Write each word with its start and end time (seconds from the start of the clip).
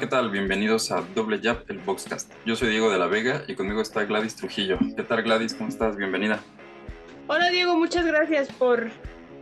Hola, 0.00 0.08
¿qué 0.08 0.16
tal? 0.16 0.30
Bienvenidos 0.30 0.90
a 0.92 1.02
Doble 1.14 1.40
Jab, 1.42 1.62
el 1.68 1.76
Boxcast. 1.76 2.32
Yo 2.46 2.56
soy 2.56 2.70
Diego 2.70 2.90
de 2.90 2.98
la 2.98 3.06
Vega 3.06 3.42
y 3.46 3.54
conmigo 3.54 3.82
está 3.82 4.02
Gladys 4.06 4.34
Trujillo. 4.34 4.78
¿Qué 4.96 5.02
tal, 5.02 5.22
Gladys? 5.22 5.52
¿Cómo 5.52 5.68
estás? 5.68 5.94
Bienvenida. 5.98 6.40
Hola, 7.26 7.50
Diego. 7.50 7.76
Muchas 7.76 8.06
gracias 8.06 8.50
por, 8.50 8.88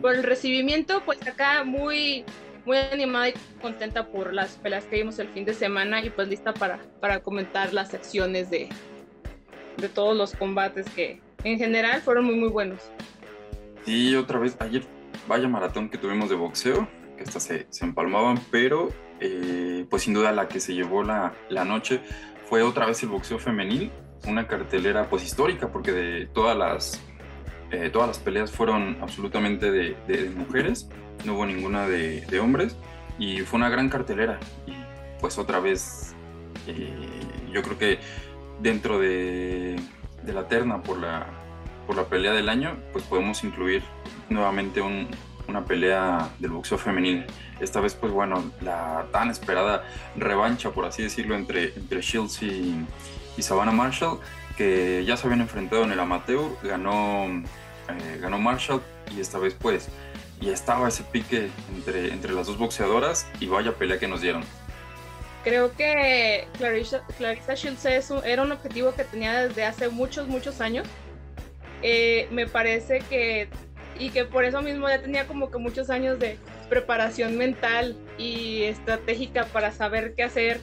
por 0.00 0.16
el 0.16 0.24
recibimiento. 0.24 1.00
Pues 1.04 1.24
acá 1.28 1.62
muy, 1.62 2.24
muy 2.64 2.76
animada 2.76 3.28
y 3.28 3.34
contenta 3.62 4.08
por 4.08 4.34
las 4.34 4.56
peleas 4.56 4.84
que 4.86 4.96
vimos 4.96 5.20
el 5.20 5.28
fin 5.28 5.44
de 5.44 5.54
semana 5.54 6.04
y 6.04 6.10
pues 6.10 6.26
lista 6.26 6.52
para, 6.52 6.80
para 7.00 7.20
comentar 7.20 7.72
las 7.72 7.94
acciones 7.94 8.50
de, 8.50 8.68
de 9.76 9.88
todos 9.88 10.16
los 10.16 10.32
combates 10.32 10.90
que 10.90 11.20
en 11.44 11.56
general 11.56 12.02
fueron 12.02 12.24
muy, 12.24 12.34
muy 12.34 12.48
buenos. 12.48 12.80
Y 13.86 14.16
otra 14.16 14.40
vez, 14.40 14.56
ayer, 14.58 14.82
vaya 15.28 15.46
maratón 15.46 15.88
que 15.88 15.98
tuvimos 15.98 16.28
de 16.28 16.34
boxeo, 16.34 16.88
hasta 17.24 17.40
se, 17.40 17.66
se 17.70 17.84
empalmaban, 17.84 18.40
pero 18.50 18.88
eh, 19.20 19.86
pues 19.90 20.04
sin 20.04 20.14
duda 20.14 20.32
la 20.32 20.48
que 20.48 20.60
se 20.60 20.74
llevó 20.74 21.02
la, 21.02 21.34
la, 21.48 21.64
noche 21.64 22.00
fue 22.48 22.62
otra 22.62 22.86
vez 22.86 23.02
el 23.02 23.08
boxeo 23.08 23.38
femenil, 23.38 23.90
una 24.26 24.46
cartelera 24.46 25.08
pues 25.08 25.24
histórica 25.24 25.72
porque 25.72 25.92
de 25.92 26.26
todas 26.26 26.56
las, 26.56 27.00
eh, 27.70 27.90
todas 27.90 28.08
las 28.08 28.18
peleas 28.18 28.52
fueron 28.52 28.98
absolutamente 29.00 29.70
de, 29.70 30.30
mujeres, 30.36 30.88
no 31.24 31.34
hubo 31.34 31.46
ninguna 31.46 31.86
de, 31.86 32.40
hombres 32.40 32.76
y 33.18 33.40
fue 33.40 33.58
una 33.58 33.68
gran 33.68 33.88
cartelera. 33.88 34.38
Y 34.66 34.72
pues 35.20 35.36
otra 35.38 35.58
vez 35.58 36.14
eh, 36.66 36.90
yo 37.52 37.62
creo 37.62 37.78
que 37.78 37.98
dentro 38.60 38.98
de, 38.98 39.80
de 40.22 40.32
la 40.32 40.46
terna 40.46 40.82
por 40.82 40.98
la, 40.98 41.26
por 41.86 41.96
la 41.96 42.04
pelea 42.04 42.32
del 42.32 42.48
año 42.48 42.76
pues 42.92 43.04
podemos 43.04 43.42
incluir 43.42 43.82
nuevamente 44.28 44.80
un, 44.80 45.08
una 45.48 45.64
pelea 45.64 46.30
del 46.38 46.52
boxeo 46.52 46.78
femenil. 46.78 47.26
Esta 47.58 47.80
vez, 47.80 47.94
pues 47.94 48.12
bueno, 48.12 48.52
la 48.60 49.06
tan 49.10 49.30
esperada 49.30 49.84
revancha, 50.16 50.70
por 50.70 50.84
así 50.84 51.02
decirlo, 51.02 51.34
entre, 51.34 51.72
entre 51.74 52.00
Shields 52.00 52.42
y, 52.42 52.86
y 53.36 53.42
Savannah 53.42 53.72
Marshall, 53.72 54.20
que 54.56 55.04
ya 55.04 55.16
se 55.16 55.26
habían 55.26 55.40
enfrentado 55.40 55.84
en 55.84 55.92
el 55.92 56.00
amateur, 56.00 56.50
ganó, 56.62 57.26
eh, 57.26 58.18
ganó 58.20 58.38
Marshall 58.38 58.82
y 59.16 59.20
esta 59.20 59.38
vez 59.38 59.54
pues 59.54 59.88
ya 60.40 60.52
estaba 60.52 60.88
ese 60.88 61.02
pique 61.04 61.48
entre, 61.74 62.12
entre 62.12 62.32
las 62.32 62.46
dos 62.46 62.58
boxeadoras 62.58 63.26
y 63.40 63.46
vaya 63.46 63.72
pelea 63.72 63.98
que 63.98 64.06
nos 64.06 64.20
dieron. 64.20 64.42
Creo 65.44 65.74
que 65.74 66.46
Clarissa, 66.58 67.02
Clarissa 67.16 67.54
Shields 67.54 67.84
es 67.86 68.10
un, 68.10 68.24
era 68.24 68.42
un 68.42 68.52
objetivo 68.52 68.92
que 68.94 69.04
tenía 69.04 69.46
desde 69.46 69.64
hace 69.64 69.88
muchos, 69.88 70.28
muchos 70.28 70.60
años. 70.60 70.86
Eh, 71.82 72.28
me 72.32 72.46
parece 72.46 72.98
que 73.08 73.48
y 73.98 74.10
que 74.10 74.24
por 74.24 74.44
eso 74.44 74.62
mismo 74.62 74.88
ya 74.88 75.00
tenía 75.00 75.26
como 75.26 75.50
que 75.50 75.58
muchos 75.58 75.90
años 75.90 76.18
de 76.18 76.38
preparación 76.68 77.36
mental 77.36 77.96
y 78.16 78.62
estratégica 78.62 79.44
para 79.46 79.72
saber 79.72 80.14
qué 80.14 80.24
hacer 80.24 80.60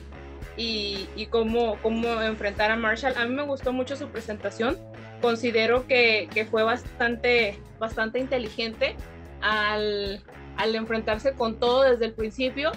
y, 0.56 1.26
cómo, 1.30 1.76
cómo 1.82 2.22
enfrentar 2.22 2.70
a 2.70 2.76
Marshall. 2.76 3.14
A 3.16 3.26
mí 3.26 3.34
me 3.34 3.42
gustó 3.42 3.72
mucho 3.72 3.96
su 3.96 4.08
presentación, 4.08 4.78
considero 5.20 5.86
que, 5.86 6.28
que 6.32 6.46
fue 6.46 6.62
bastante, 6.62 7.58
bastante 7.78 8.18
inteligente 8.18 8.96
al, 9.42 10.22
al, 10.56 10.74
enfrentarse 10.74 11.34
con 11.34 11.58
todo 11.58 11.82
desde 11.82 12.06
el 12.06 12.12
principio, 12.12 12.72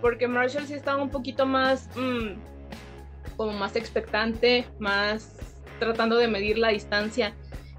porque 0.00 0.28
Marshall 0.28 0.66
sí 0.66 0.74
estaba 0.74 1.02
un 1.02 1.10
poquito 1.10 1.44
más, 1.44 1.88
mmm, 1.96 2.34
como 3.36 3.52
más 3.52 3.74
expectante, 3.74 4.64
más 4.78 5.36
tratando 5.80 6.16
de 6.16 6.28
medir 6.28 6.58
la 6.58 6.68
distancia 6.68 7.34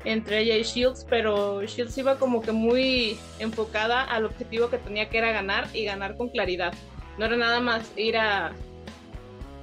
entre 0.06 0.40
ella 0.40 0.56
y 0.56 0.64
Shields, 0.64 1.06
pero 1.10 1.64
Shields 1.64 1.98
iba 1.98 2.18
como 2.18 2.42
que 2.42 2.52
muy 2.52 3.18
enfocada 3.40 4.04
al 4.04 4.26
objetivo 4.26 4.70
que 4.70 4.78
tenía 4.78 5.10
que 5.10 5.18
era 5.18 5.32
ganar 5.32 5.68
y 5.74 5.86
ganar 5.86 6.16
con 6.16 6.30
claridad. 6.30 6.74
No 7.18 7.26
era 7.26 7.36
nada 7.36 7.60
más 7.60 7.92
ir 7.98 8.18
a, 8.18 8.54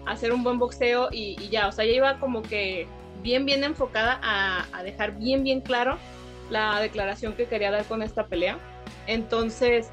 hacer 0.06 0.32
un 0.32 0.42
buen 0.42 0.58
boxeo 0.58 1.08
y, 1.12 1.36
ya, 1.48 1.68
o 1.68 1.72
sea, 1.72 1.84
ella 1.84 1.96
iba 1.96 2.18
como 2.18 2.42
que 2.42 2.86
bien, 3.22 3.46
bien 3.46 3.62
enfocada 3.62 4.18
a, 4.22 4.66
a, 4.72 4.82
dejar 4.82 5.16
bien, 5.16 5.44
bien 5.44 5.60
claro 5.60 5.96
la 6.50 6.80
declaración 6.80 7.34
que 7.34 7.46
quería 7.46 7.70
dar 7.70 7.84
con 7.84 8.02
esta 8.02 8.26
pelea. 8.26 8.58
Entonces, 9.06 9.90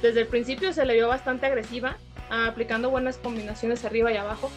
desde 0.00 0.20
el 0.20 0.26
principio 0.28 0.72
se 0.72 0.86
le 0.86 0.94
vio 0.94 1.08
bastante 1.08 1.46
agresiva, 1.46 1.96
aplicando 2.30 2.90
buenas 2.90 3.16
combinaciones 3.16 3.84
arriba 3.84 4.12
y 4.12 4.16
abajo, 4.16 4.50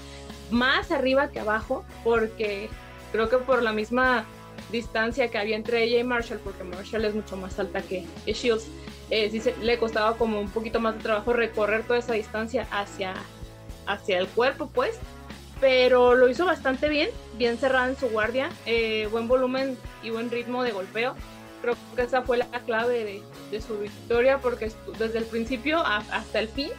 más 0.51 0.91
arriba 0.91 1.31
que 1.31 1.40
abajo, 1.40 1.84
porque 2.03 2.69
creo 3.12 3.30
que 3.30 3.38
por 3.38 3.63
la 3.63 3.74
misma 3.74 4.25
distancia 4.72 5.29
que 5.29 5.38
había 5.38 5.56
entre 5.56 5.84
ella 5.84 6.00
y 6.00 6.03
Marshall, 6.03 6.39
porque 6.39 6.63
Marshall 6.63 7.06
es 7.06 7.13
mucho 7.13 7.38
más 7.38 7.59
alta 7.59 7.81
que, 7.81 8.06
Shields, 8.25 8.67
eh, 9.09 9.56
le 9.62 9.78
costaba 9.78 10.17
como 10.17 10.39
un 10.39 10.50
poquito 10.50 10.79
más 10.79 10.95
de 10.95 11.01
trabajo 11.01 11.34
recorrer 11.34 11.84
toda 11.84 12.00
esa 12.00 12.13
distancia 12.13 12.67
hacia, 12.72 13.13
hacia 13.85 14.17
el 14.17 14.28
cuerpo, 14.28 14.69
pues. 14.73 14.97
Pero 15.59 16.16
lo 16.16 16.28
hizo 16.28 16.45
bastante 16.45 16.89
bien, 16.89 17.09
bien 17.38 17.57
cerrada 17.57 17.89
en 17.89 17.95
su 17.95 18.09
guardia, 18.09 18.50
eh, 18.66 19.07
buen 19.12 19.28
volumen 19.28 19.78
y 20.01 20.09
buen 20.09 20.31
ritmo 20.31 20.63
de 20.63 20.72
golpeo. 20.72 21.16
Creo 21.62 21.75
que 21.95 22.01
esa 22.01 22.23
fue 22.23 22.38
la 22.38 22.47
clave 22.66 23.22
de, 23.51 23.62
su 23.62 23.78
victoria, 23.78 24.39
porque 24.39 24.72
desde 24.97 25.19
el 25.19 25.25
principio 25.25 25.83
hasta 25.85 26.39
el 26.39 26.47
fin 26.47 26.72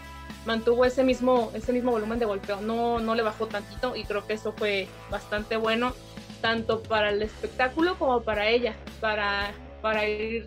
mantuvo 0.46 0.84
ese 0.84 1.04
mismo, 1.04 1.52
ese 1.54 1.72
mismo 1.72 1.92
volumen 1.92 2.18
de 2.18 2.24
golpeo, 2.24 2.60
no, 2.60 2.98
no 2.98 3.14
le 3.14 3.22
bajó 3.22 3.46
tantito 3.46 3.94
y 3.94 4.04
creo 4.04 4.26
que 4.26 4.32
eso 4.32 4.52
fue 4.52 4.88
bastante 5.10 5.56
bueno 5.56 5.92
tanto 6.42 6.82
para 6.82 7.08
el 7.10 7.22
espectáculo 7.22 7.98
como 7.98 8.22
para 8.22 8.48
ella, 8.48 8.74
para, 9.00 9.52
para 9.80 10.06
ir 10.06 10.44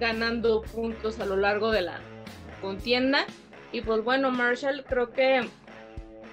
ganando 0.00 0.62
puntos 0.62 1.20
a 1.20 1.26
lo 1.26 1.36
largo 1.36 1.70
de 1.70 1.82
la 1.82 2.00
contienda. 2.62 3.26
Y 3.72 3.82
pues 3.82 4.02
bueno, 4.02 4.30
Marshall 4.30 4.84
creo 4.88 5.12
que 5.12 5.46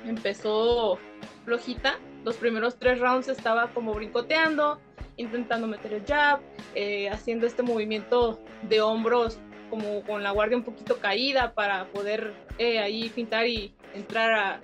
empezó 0.06 0.98
flojita. 1.44 2.00
Los 2.24 2.38
primeros 2.38 2.78
tres 2.78 3.00
rounds 3.00 3.28
estaba 3.28 3.68
como 3.74 3.94
brincoteando, 3.94 4.80
intentando 5.18 5.68
meter 5.68 5.94
el 5.94 6.06
jab, 6.06 6.40
eh, 6.76 7.10
haciendo 7.10 7.46
este 7.46 7.64
movimiento 7.64 8.40
de 8.70 8.80
hombros 8.80 9.40
como 9.70 10.04
con 10.04 10.22
la 10.22 10.32
guardia 10.32 10.56
un 10.56 10.64
poquito 10.64 11.00
caída 11.00 11.54
para 11.54 11.86
poder 11.86 12.34
eh, 12.60 12.80
ahí 12.80 13.10
pintar 13.10 13.48
y 13.48 13.74
entrar 13.96 14.32
a, 14.32 14.62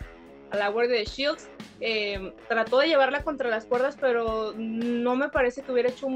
a 0.52 0.58
la 0.58 0.70
guardia 0.70 0.98
de 0.98 1.06
Shields. 1.06 1.50
Eh, 1.82 2.34
trató 2.48 2.80
de 2.80 2.88
llevarla 2.88 3.24
contra 3.24 3.50
las 3.50 3.66
cuerdas, 3.66 3.98
pero 4.00 4.54
no 4.58 5.16
me 5.16 5.30
parece 5.30 5.62
que 5.62 5.72
hubiera 5.72 5.90
hecho 5.90 6.08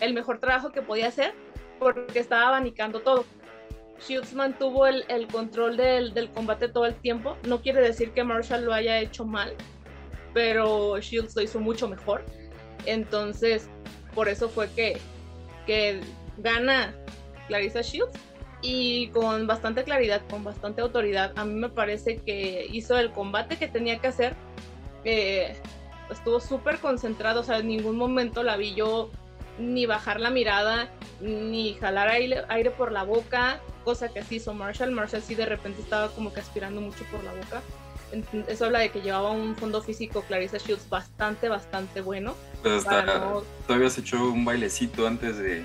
el 0.00 0.14
mejor 0.14 0.38
trabajo 0.38 0.70
que 0.70 0.82
podía 0.82 1.08
hacer 1.08 1.34
porque 1.78 2.18
estaba 2.18 2.48
abanicando 2.48 3.00
todo. 3.00 3.24
Shields 4.00 4.32
mantuvo 4.32 4.86
el, 4.86 5.26
control 5.26 5.76
del, 5.76 6.14
del, 6.14 6.30
combate 6.30 6.68
todo 6.68 6.86
el 6.86 6.94
tiempo. 6.94 7.36
No 7.44 7.60
quiere 7.60 7.80
decir 7.80 8.12
que 8.12 8.22
Marshall 8.22 8.64
lo 8.64 8.72
haya 8.72 9.00
hecho 9.00 9.24
mal, 9.24 9.54
pero 10.32 10.98
Shields 10.98 11.34
lo 11.34 11.42
hizo 11.42 11.58
mucho 11.58 11.88
mejor. 11.88 12.24
Entonces, 12.86 13.68
por 14.14 14.28
eso 14.28 14.48
fue 14.48 14.70
que, 14.70 14.98
que 15.66 16.00
gana 16.38 16.94
Clarissa 17.48 17.80
Shields 17.82 18.16
y 18.60 19.08
con 19.08 19.46
bastante 19.46 19.84
claridad, 19.84 20.22
con 20.28 20.44
bastante 20.44 20.80
autoridad. 20.80 21.32
A 21.36 21.44
mí 21.44 21.54
me 21.54 21.68
parece 21.68 22.18
que 22.18 22.66
hizo 22.70 22.98
el 22.98 23.12
combate 23.12 23.56
que 23.56 23.68
tenía 23.68 23.98
que 23.98 24.08
hacer. 24.08 24.34
Eh, 25.04 25.56
estuvo 26.10 26.40
súper 26.40 26.78
concentrado, 26.78 27.40
o 27.40 27.44
sea, 27.44 27.58
en 27.58 27.68
ningún 27.68 27.96
momento 27.96 28.42
la 28.42 28.56
vi 28.56 28.74
yo 28.74 29.10
ni 29.58 29.86
bajar 29.86 30.20
la 30.20 30.30
mirada, 30.30 30.88
ni 31.20 31.74
jalar 31.74 32.08
aire, 32.08 32.44
aire 32.48 32.70
por 32.70 32.92
la 32.92 33.02
boca, 33.02 33.60
cosa 33.84 34.08
que 34.08 34.20
así 34.20 34.36
hizo 34.36 34.54
Marshall. 34.54 34.92
Marshall 34.92 35.22
sí 35.22 35.34
de 35.34 35.46
repente 35.46 35.82
estaba 35.82 36.08
como 36.10 36.32
que 36.32 36.40
aspirando 36.40 36.80
mucho 36.80 37.04
por 37.10 37.22
la 37.24 37.32
boca. 37.32 37.62
Eso 38.48 38.64
habla 38.64 38.78
de 38.78 38.90
que 38.90 39.02
llevaba 39.02 39.32
un 39.32 39.54
fondo 39.54 39.82
físico 39.82 40.22
Clarissa 40.22 40.56
Shields 40.56 40.88
bastante, 40.88 41.48
bastante 41.48 42.00
bueno. 42.00 42.34
Pues 42.62 42.86
hasta 42.86 43.02
no... 43.02 43.42
todavía 43.66 43.88
has 43.88 43.98
hecho 43.98 44.32
un 44.32 44.46
bailecito 44.46 45.06
antes 45.06 45.36
de, 45.36 45.64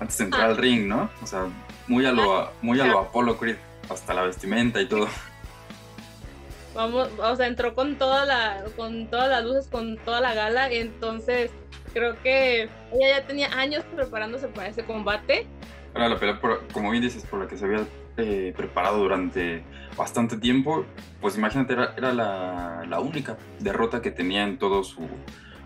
antes 0.00 0.18
de 0.18 0.24
entrar 0.24 0.42
ah. 0.42 0.46
al 0.46 0.56
ring, 0.56 0.86
¿no? 0.86 1.10
O 1.22 1.26
sea, 1.26 1.46
muy 1.86 2.06
a 2.06 2.12
lo, 2.12 2.50
muy 2.62 2.80
a 2.80 2.86
lo 2.86 3.00
Apollo 3.00 3.36
Creed, 3.36 3.56
hasta 3.88 4.14
la 4.14 4.22
vestimenta 4.22 4.80
y 4.80 4.86
todo. 4.86 5.08
Vamos, 6.74 7.10
o 7.18 7.36
sea, 7.36 7.46
entró 7.46 7.74
con 7.74 7.96
toda 7.96 8.24
la, 8.24 8.64
con 8.76 9.06
todas 9.08 9.28
las 9.28 9.44
luces, 9.44 9.68
con 9.68 9.98
toda 9.98 10.20
la 10.20 10.32
gala, 10.32 10.70
entonces 10.70 11.50
creo 11.92 12.20
que 12.22 12.62
ella 12.62 13.18
ya 13.18 13.26
tenía 13.26 13.48
años 13.58 13.84
preparándose 13.94 14.48
para 14.48 14.68
ese 14.68 14.84
combate. 14.84 15.46
Era 15.94 16.08
la 16.08 16.18
pelea, 16.18 16.40
por, 16.40 16.66
como 16.68 16.90
bien 16.90 17.02
dices, 17.02 17.26
por 17.26 17.40
la 17.40 17.46
que 17.46 17.58
se 17.58 17.66
había 17.66 17.84
eh, 18.16 18.54
preparado 18.56 18.98
durante 18.98 19.62
bastante 19.96 20.38
tiempo, 20.38 20.86
pues 21.20 21.36
imagínate, 21.36 21.74
era, 21.74 21.94
era 21.96 22.12
la, 22.14 22.84
la, 22.88 23.00
única 23.00 23.36
derrota 23.58 24.00
que 24.00 24.10
tenía 24.10 24.44
en 24.44 24.58
todo 24.58 24.82
su, 24.84 25.06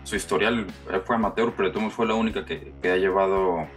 su 0.03 0.15
historial. 0.15 0.67
Fue 1.05 1.15
amateur, 1.15 1.53
pero 1.55 1.71
de 1.71 1.89
fue 1.89 2.05
la 2.05 2.15
única 2.15 2.45
que, 2.45 2.73
que 2.81 2.91
ha 2.91 2.97
llevado 2.97 3.67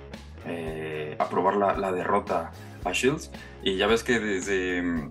eh, 0.46 1.16
a 1.18 1.28
probar 1.28 1.56
la, 1.56 1.92
derrota 1.92 2.52
a 2.84 2.92
Shields. 2.92 3.30
Y 3.62 3.76
ya 3.76 3.86
ves 3.86 4.02
que 4.02 4.18
desde, 4.18 5.08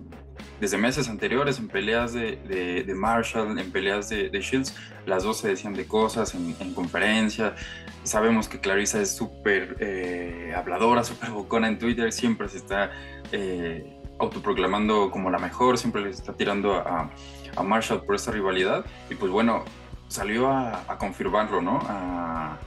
desde 0.60 0.78
meses 0.78 1.08
anteriores, 1.08 1.58
en 1.58 1.68
peleas 1.68 2.12
de, 2.12 2.92
Marshall, 2.94 3.58
en 3.58 3.70
peleas 3.70 4.08
de, 4.08 4.30
Shields, 4.40 4.74
las 5.06 5.24
dos 5.24 5.38
se 5.38 5.48
decían 5.48 5.74
de 5.74 5.86
cosas 5.86 6.34
en, 6.34 6.54
en 6.60 6.74
conferencia. 6.74 7.54
Sabemos 8.02 8.48
que 8.48 8.60
Clarissa 8.60 9.00
es 9.00 9.14
súper 9.14 9.76
eh, 9.80 10.52
habladora, 10.56 11.04
súper 11.04 11.30
bocona 11.30 11.68
en 11.68 11.78
Twitter, 11.78 12.12
siempre 12.12 12.48
se 12.48 12.58
está 12.58 12.90
eh, 13.32 13.96
autoproclamando 14.18 15.10
como 15.10 15.30
la 15.30 15.38
mejor, 15.38 15.78
siempre 15.78 16.02
le 16.02 16.10
está 16.10 16.34
tirando 16.34 16.74
a, 16.74 17.10
a 17.56 17.62
Marshall 17.62 18.02
por 18.04 18.14
esta 18.14 18.30
rivalidad. 18.30 18.84
Y 19.08 19.14
pues 19.14 19.30
bueno, 19.30 19.64
salió 20.10 20.50
a, 20.50 20.98
confirmarlo, 20.98 21.62
¿no? 21.62 21.78
A, 21.88 22.58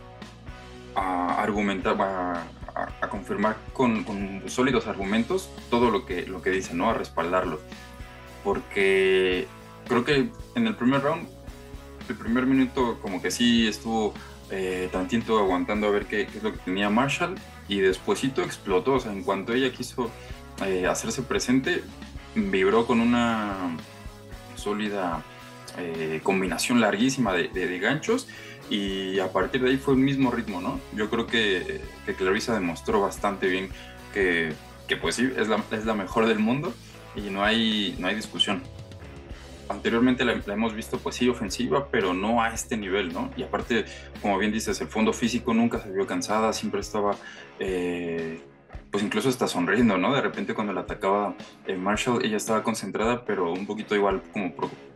argumentar, 0.96 1.96
a, 2.00 2.44
confirmar 3.10 3.58
con, 3.74 4.44
sólidos 4.48 4.88
argumentos 4.88 5.50
todo 5.70 5.92
lo 5.92 6.06
que, 6.06 6.26
lo 6.26 6.42
que 6.42 6.50
dice, 6.50 6.74
¿no? 6.74 6.90
A 6.90 6.94
respaldarlo. 6.94 7.60
Porque 8.44 9.48
creo 9.88 10.04
que 10.04 10.30
en 10.56 10.68
el 10.68 10.76
primer 10.76 11.02
round, 11.02 11.28
el 12.10 12.16
primer 12.16 12.46
minuto 12.46 13.00
como 13.02 13.22
que 13.22 13.32
sí 13.32 13.68
estuvo 13.68 14.14
eh, 14.50 14.90
tantito 14.92 15.40
aguantando 15.40 15.88
a 15.88 15.92
ver 15.92 16.06
qué, 16.06 16.24
es 16.24 16.44
lo 16.44 16.52
que 16.52 16.60
tenía 16.60 16.90
Marshall 16.90 17.36
y 17.68 17.80
despuesito 17.80 18.42
explotó, 18.42 18.94
o 18.94 19.00
sea, 19.00 19.12
en 19.12 19.24
cuanto 19.24 19.54
ella 19.54 19.72
quiso 19.72 20.12
eh, 20.66 20.86
hacerse 20.86 21.22
presente, 21.22 21.84
vibró 22.36 22.86
con 22.86 23.00
una 23.00 23.78
sólida 24.56 25.24
eh, 25.78 26.20
combinación 26.24 26.82
larguísima 26.82 27.34
de, 27.34 27.80
ganchos 27.80 28.28
y 28.70 29.20
a 29.20 29.32
partir 29.32 29.62
de 29.62 29.72
ahí 29.72 29.78
fue 29.78 29.94
el 29.94 30.00
mismo 30.00 30.32
ritmo, 30.32 30.62
¿no? 30.62 30.80
Yo 30.96 31.10
creo 31.10 31.28
que, 31.28 31.82
que 32.06 32.14
Clarissa 32.16 32.54
demostró 32.54 33.02
bastante 33.02 33.48
bien 33.48 33.70
que, 34.14 34.54
que 34.88 34.98
pues 34.98 35.16
sí, 35.16 35.32
es 35.38 35.48
la, 35.48 35.64
es 35.72 35.86
la, 35.86 35.94
mejor 35.94 36.28
del 36.28 36.40
mundo 36.40 36.74
y 37.16 37.30
no 37.30 37.44
hay, 37.44 37.96
no 38.00 38.08
hay 38.08 38.16
discusión. 38.16 38.64
Anteriormente 39.70 40.26
la, 40.26 40.34
hemos 40.48 40.74
visto 40.74 40.98
pues 40.98 41.16
sí 41.16 41.30
ofensiva, 41.30 41.88
pero 41.90 42.14
no 42.14 42.42
a 42.42 42.54
este 42.54 42.78
nivel, 42.78 43.14
¿no? 43.14 43.32
Y 43.36 43.44
aparte, 43.44 43.86
como 44.22 44.38
bien 44.38 44.52
dices, 44.52 44.80
el 44.82 44.88
fondo 44.88 45.14
físico 45.14 45.54
nunca 45.54 45.80
se 45.80 45.92
vio 45.92 46.08
cansada, 46.08 46.54
siempre 46.54 46.82
estaba... 46.82 47.16
Eh, 47.60 48.42
pues 48.92 49.04
incluso 49.04 49.28
está 49.28 49.48
sonriendo, 49.48 49.98
¿no? 49.98 50.14
De 50.14 50.22
repente 50.22 50.54
cuando 50.54 50.72
la 50.72 50.82
atacaba 50.82 51.36
eh, 51.66 51.76
Marshall, 51.76 52.24
ella 52.24 52.38
estaba 52.38 52.62
concentrada, 52.62 53.26
pero 53.26 53.52
un 53.52 53.66
poquito 53.66 53.96
igual 53.96 54.22
como 54.32 54.54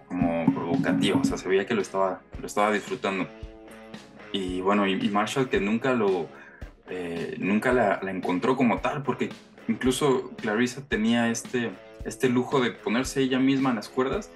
como 0.07 0.45
provocativo, 0.53 1.19
o 1.19 1.23
sea, 1.23 1.37
se 1.37 1.47
veía 1.49 1.65
que 1.65 1.73
lo 1.73 1.81
estaba, 1.81 2.21
lo 2.39 2.47
estaba 2.47 2.71
disfrutando. 2.71 3.27
Y 4.37 4.61
bueno, 4.61 4.85
y, 4.85 5.09
Marshall 5.09 5.49
que 5.49 5.59
nunca 5.59 5.93
lo, 5.93 6.29
eh, 6.89 7.35
nunca 7.39 7.73
la, 7.73 7.99
encontró 8.03 8.55
como 8.55 8.79
tal, 8.79 9.01
porque 9.01 9.29
incluso 9.67 10.31
Clarissa 10.37 10.87
tenía 10.87 11.29
este, 11.29 11.71
este 12.05 12.29
lujo 12.29 12.61
de 12.61 12.71
ponerse 12.71 13.21
ella 13.21 13.39
misma 13.39 13.71
en 13.71 13.77
las 13.77 13.89
cuerdas, 13.89 14.31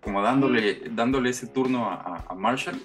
como 0.00 0.22
dándole, 0.22 0.82
dándole 0.90 1.30
ese 1.30 1.46
turno 1.46 1.88
a, 1.88 2.34
Marshall, 2.36 2.82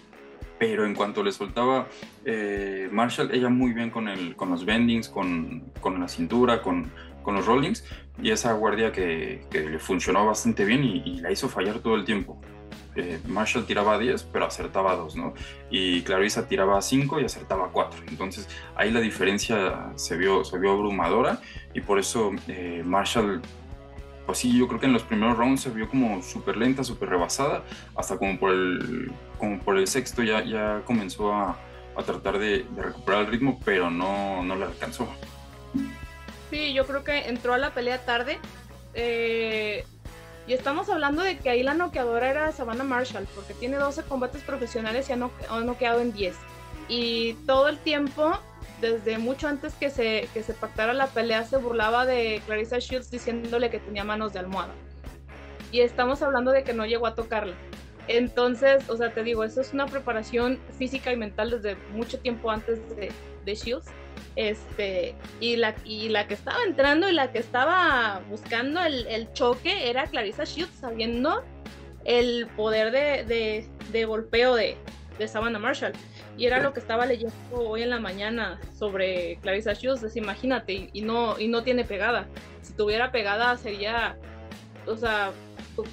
pero 0.60 0.86
en 0.86 0.94
cuanto 0.94 1.24
le 1.24 1.32
soltaba 1.32 1.88
eh, 2.24 2.88
Marshall, 2.92 3.32
ella 3.34 3.50
muy 3.50 3.74
bien 3.74 3.90
con, 3.90 4.08
el, 4.08 4.36
con 4.36 4.52
los 4.52 4.64
bendings, 4.64 5.10
con, 5.10 5.72
con 5.82 6.00
la 6.00 6.08
cintura, 6.08 6.62
con, 6.62 6.92
con 7.24 7.34
los 7.34 7.48
rollings, 7.48 7.84
y 8.22 8.30
esa 8.30 8.54
guardia 8.54 8.92
que, 8.92 9.42
le 9.52 9.80
funcionó 9.80 10.26
bastante 10.26 10.66
bien 10.66 10.84
y, 10.84 11.20
la 11.20 11.32
hizo 11.32 11.50
fallar 11.50 11.80
todo 11.80 11.96
el 11.96 12.06
tiempo. 12.06 12.40
Eh, 12.96 13.20
Marshall 13.28 13.66
tiraba 13.66 14.00
10, 14.00 14.24
pero 14.34 14.46
acertaba 14.46 14.96
2, 14.96 15.16
¿no? 15.16 15.34
Y 15.70 16.02
Clarissa 16.02 16.48
tiraba 16.48 16.82
5 16.82 17.20
y 17.20 17.26
acertaba 17.26 17.70
4. 17.72 18.02
Entonces 18.08 18.48
ahí 18.76 18.92
la 18.92 19.00
diferencia 19.00 19.92
se 19.96 20.18
vio, 20.18 20.44
se 20.44 20.58
vio 20.58 20.72
abrumadora 20.72 21.40
y 21.74 21.82
por 21.82 22.00
eso 22.00 22.32
eh, 22.48 22.82
Marshall, 22.84 23.42
pues 24.26 24.40
sí, 24.40 24.58
yo 24.58 24.68
creo 24.68 24.80
que 24.80 24.88
en 24.88 24.94
los 24.94 25.04
primeros 25.04 25.38
rounds 25.38 25.62
se 25.62 25.70
vio 25.70 25.88
como 25.88 26.24
súper 26.24 26.58
lenta, 26.58 26.84
súper 26.84 27.10
rebasada, 27.10 27.64
hasta 27.96 28.18
como 28.18 28.40
por 28.40 28.52
el, 28.52 29.12
como 29.38 29.60
por 29.60 29.78
el 29.78 29.88
sexto 29.88 30.24
ya, 30.24 30.44
ya 30.44 30.82
comenzó 30.86 31.34
a, 31.34 31.58
a 31.96 32.04
tratar 32.04 32.38
de, 32.38 32.66
recuperar 32.76 33.22
el 33.22 33.28
ritmo, 33.28 33.60
pero 33.66 33.90
no, 33.90 34.44
no 34.44 34.56
le 34.56 34.66
alcanzó. 34.66 35.08
Sí, 36.50 36.74
yo 36.74 36.86
creo 36.86 37.04
que 37.04 37.28
entró 37.28 37.54
a 37.54 37.58
la 37.58 37.74
pelea 37.74 38.06
tarde. 38.06 38.40
Eh, 38.94 39.86
y 40.48 40.54
estamos 40.54 40.90
hablando 40.90 41.24
de 41.24 41.38
que 41.38 41.50
ahí 41.50 41.62
la 41.62 41.74
noqueadora 41.74 42.30
era 42.30 42.52
Savannah 42.54 42.86
Marshall, 42.86 43.28
porque 43.36 43.54
tiene 43.54 43.76
12 43.76 44.04
combates 44.04 44.42
profesionales 44.44 45.10
y 45.10 45.14
ha, 45.14 45.18
noqueado 45.18 46.00
en 46.00 46.14
10. 46.14 46.36
Y 46.88 47.34
todo 47.46 47.68
el 47.68 47.78
tiempo, 47.78 48.40
desde 48.80 49.18
mucho 49.18 49.50
antes 49.50 49.74
que 49.74 49.90
se, 49.90 50.30
pactara 50.54 50.94
la 50.94 51.08
pelea, 51.08 51.44
se 51.44 51.58
burlaba 51.58 52.06
de 52.06 52.42
Clarissa 52.46 52.80
Shields 52.80 53.12
diciéndole 53.12 53.70
que 53.70 53.80
tenía 53.80 54.06
manos 54.06 54.32
de 54.32 54.40
almohada. 54.40 54.74
Y 55.74 55.82
estamos 55.82 56.22
hablando 56.22 56.52
de 56.52 56.64
que 56.64 56.74
no 56.74 56.86
llegó 56.86 57.08
a 57.08 57.16
tocarla. 57.16 57.56
Entonces, 58.08 58.90
o 58.90 58.96
sea, 58.96 59.14
te 59.14 59.24
digo, 59.24 59.44
eso 59.44 59.60
es 59.60 59.74
una 59.74 59.86
preparación 59.86 60.60
física 60.78 61.12
y 61.12 61.18
mental 61.18 61.52
desde 61.52 61.76
mucho 61.92 62.20
tiempo 62.20 62.50
antes 62.50 62.80
de 62.96 63.54
Shields. 63.54 63.88
Este, 64.36 65.16
y 65.40 65.56
la, 65.56 65.76
y 65.84 66.10
la 66.10 66.28
que 66.28 66.36
estaba 66.36 66.58
entrando 66.66 67.10
y 67.10 67.14
la 67.14 67.32
que 67.32 67.40
estaba 67.40 68.22
buscando 68.30 68.82
el, 68.82 69.32
choque 69.34 69.90
era 69.90 70.06
Clarissa 70.06 70.44
Shields, 70.44 70.76
sabiendo 70.80 71.44
el 72.06 72.48
poder 72.56 72.92
de, 72.92 73.68
de, 73.92 74.06
golpeo 74.06 74.56
de, 74.56 74.78
de 75.18 75.28
Savannah 75.28 75.60
Marshall. 75.60 75.94
Y 76.38 76.46
era 76.46 76.62
lo 76.62 76.72
que 76.72 76.80
estaba 76.80 77.06
leyendo 77.06 77.34
hoy 77.52 77.82
en 77.82 77.90
la 77.90 78.00
mañana 78.00 78.60
sobre 78.78 79.38
Clarissa 79.42 79.74
Shields. 79.74 80.16
imagínate, 80.16 80.90
y, 80.94 81.02
no, 81.02 81.40
y 81.40 81.48
no 81.48 81.64
tiene 81.64 81.84
pegada. 81.84 82.28
Si 82.62 82.74
tuviera 82.74 83.12
pegada 83.12 83.58
sería, 83.58 84.18
o 84.86 84.96
sea, 84.96 85.32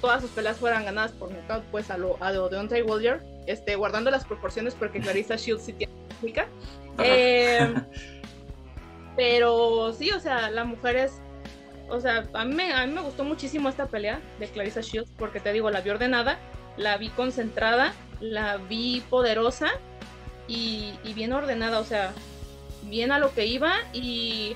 todas 0.01 0.21
sus 0.21 0.31
peleas 0.31 0.57
fueran 0.57 0.85
ganadas 0.85 1.11
por 1.13 1.31
nocaut, 1.31 1.63
pues 1.71 1.89
a 1.89 1.97
lo, 1.97 2.17
a 2.21 2.31
lo 2.31 2.49
de 2.49 2.59
Andre 2.59 2.83
Wilder, 2.83 3.21
este, 3.47 3.75
guardando 3.75 4.11
las 4.11 4.25
proporciones 4.25 4.75
porque 4.75 4.99
Clarissa 4.99 5.35
Shields 5.35 5.63
sí 5.63 5.73
tiene 5.73 5.93
técnica. 6.09 6.47
Eh, 6.99 7.73
pero 9.15 9.93
sí, 9.93 10.11
o 10.11 10.19
sea, 10.19 10.49
la 10.49 10.63
mujer 10.63 10.95
es. 10.95 11.21
O 11.87 11.99
sea, 11.99 12.27
a 12.33 12.45
mí, 12.45 12.63
a 12.63 12.85
mí 12.85 12.93
me 12.93 13.01
gustó 13.01 13.23
muchísimo 13.23 13.69
esta 13.69 13.85
pelea 13.85 14.19
de 14.39 14.47
Clarissa 14.47 14.81
Shields 14.81 15.11
porque 15.17 15.39
te 15.39 15.53
digo, 15.53 15.69
la 15.69 15.81
vi 15.81 15.91
ordenada, 15.91 16.39
la 16.77 16.97
vi 16.97 17.09
concentrada, 17.09 17.93
la 18.19 18.57
vi 18.57 19.03
poderosa 19.09 19.67
y, 20.47 20.93
bien 21.13 21.31
ordenada, 21.31 21.79
o 21.79 21.83
sea, 21.83 22.11
bien 22.83 23.11
a 23.11 23.19
lo 23.19 23.33
que 23.33 23.45
iba 23.45 23.73
y, 23.93 24.55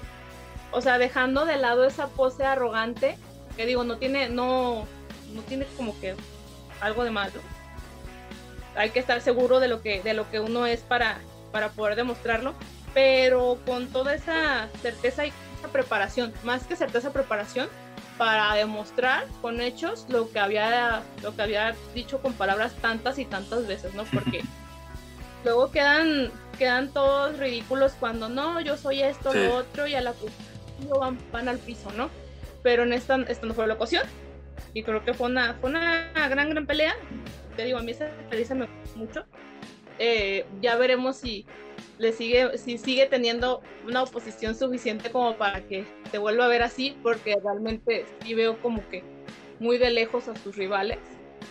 o 0.71 0.81
sea, 0.81 0.97
dejando 0.97 1.45
de 1.45 1.57
lado 1.57 1.85
esa 1.85 2.07
pose 2.07 2.45
arrogante 2.45 3.15
que 3.55 3.67
digo, 3.67 3.83
no 3.83 3.97
tiene, 3.97 4.29
no, 4.29 4.85
no 5.33 5.41
tiene 5.43 5.65
como 5.77 5.99
que 5.99 6.15
algo 6.81 7.03
de 7.03 7.11
malo. 7.11 7.41
Hay 8.75 8.89
que 8.89 8.99
estar 8.99 9.21
seguro 9.21 9.59
de 9.59 9.67
lo 9.67 9.81
que, 9.81 10.01
de 10.01 10.13
lo 10.13 10.29
que 10.31 10.39
uno 10.39 10.65
es 10.65 10.81
para, 10.81 11.19
para 11.51 11.69
poder 11.69 11.95
demostrarlo 11.95 12.55
pero 12.93 13.57
con 13.65 13.87
toda 13.87 14.13
esa 14.13 14.69
certeza 14.81 15.25
y 15.25 15.33
esa 15.59 15.67
preparación, 15.71 16.33
más 16.43 16.65
que 16.65 16.75
certeza, 16.75 17.11
preparación 17.11 17.67
para 18.17 18.53
demostrar 18.53 19.25
con 19.41 19.61
hechos 19.61 20.05
lo 20.09 20.29
que 20.29 20.39
había 20.39 21.01
lo 21.23 21.35
que 21.35 21.41
había 21.41 21.73
dicho 21.95 22.21
con 22.21 22.33
palabras 22.33 22.73
tantas 22.81 23.17
y 23.17 23.25
tantas 23.25 23.65
veces, 23.65 23.93
¿no? 23.93 24.03
Porque 24.03 24.41
luego 25.45 25.71
quedan 25.71 26.31
quedan 26.57 26.91
todos 26.91 27.37
ridículos 27.39 27.93
cuando 27.99 28.27
no, 28.27 28.59
yo 28.59 28.75
soy 28.75 29.01
esto, 29.01 29.33
lo 29.33 29.55
otro 29.55 29.87
y 29.87 29.95
a 29.95 30.01
la 30.01 30.13
van, 30.99 31.17
van 31.31 31.47
al 31.47 31.57
piso, 31.59 31.91
¿no? 31.95 32.09
Pero 32.61 32.83
en 32.83 32.93
esta, 32.93 33.15
esta 33.27 33.45
no 33.45 33.53
fue 33.53 33.65
la 33.67 33.75
ocasión 33.75 34.03
y 34.73 34.83
creo 34.83 35.03
que 35.03 35.13
fue 35.13 35.27
una, 35.27 35.53
fue 35.55 35.69
una 35.69 36.11
gran, 36.29 36.49
gran 36.49 36.65
pelea. 36.65 36.95
Te 37.55 37.65
digo, 37.65 37.77
a 37.77 37.81
mí 37.81 37.91
esa 37.91 38.09
pelea 38.29 38.55
me 38.55 38.65
gustó 38.65 38.97
mucho. 38.97 39.25
Eh, 39.99 40.45
ya 40.61 40.77
veremos 40.77 41.17
si 41.17 41.45
le 41.97 42.13
sigue, 42.13 42.57
si 42.57 42.77
sigue 42.77 43.05
teniendo 43.05 43.61
una 43.85 44.03
oposición 44.03 44.55
suficiente 44.55 45.11
como 45.11 45.35
para 45.35 45.61
que 45.61 45.85
te 46.11 46.17
vuelva 46.17 46.45
a 46.45 46.47
ver 46.47 46.63
así, 46.63 46.97
porque 47.03 47.37
realmente 47.43 48.05
sí 48.23 48.33
veo 48.33 48.57
como 48.61 48.87
que 48.89 49.03
muy 49.59 49.77
de 49.77 49.91
lejos 49.91 50.27
a 50.29 50.35
sus 50.37 50.55
rivales. 50.55 50.99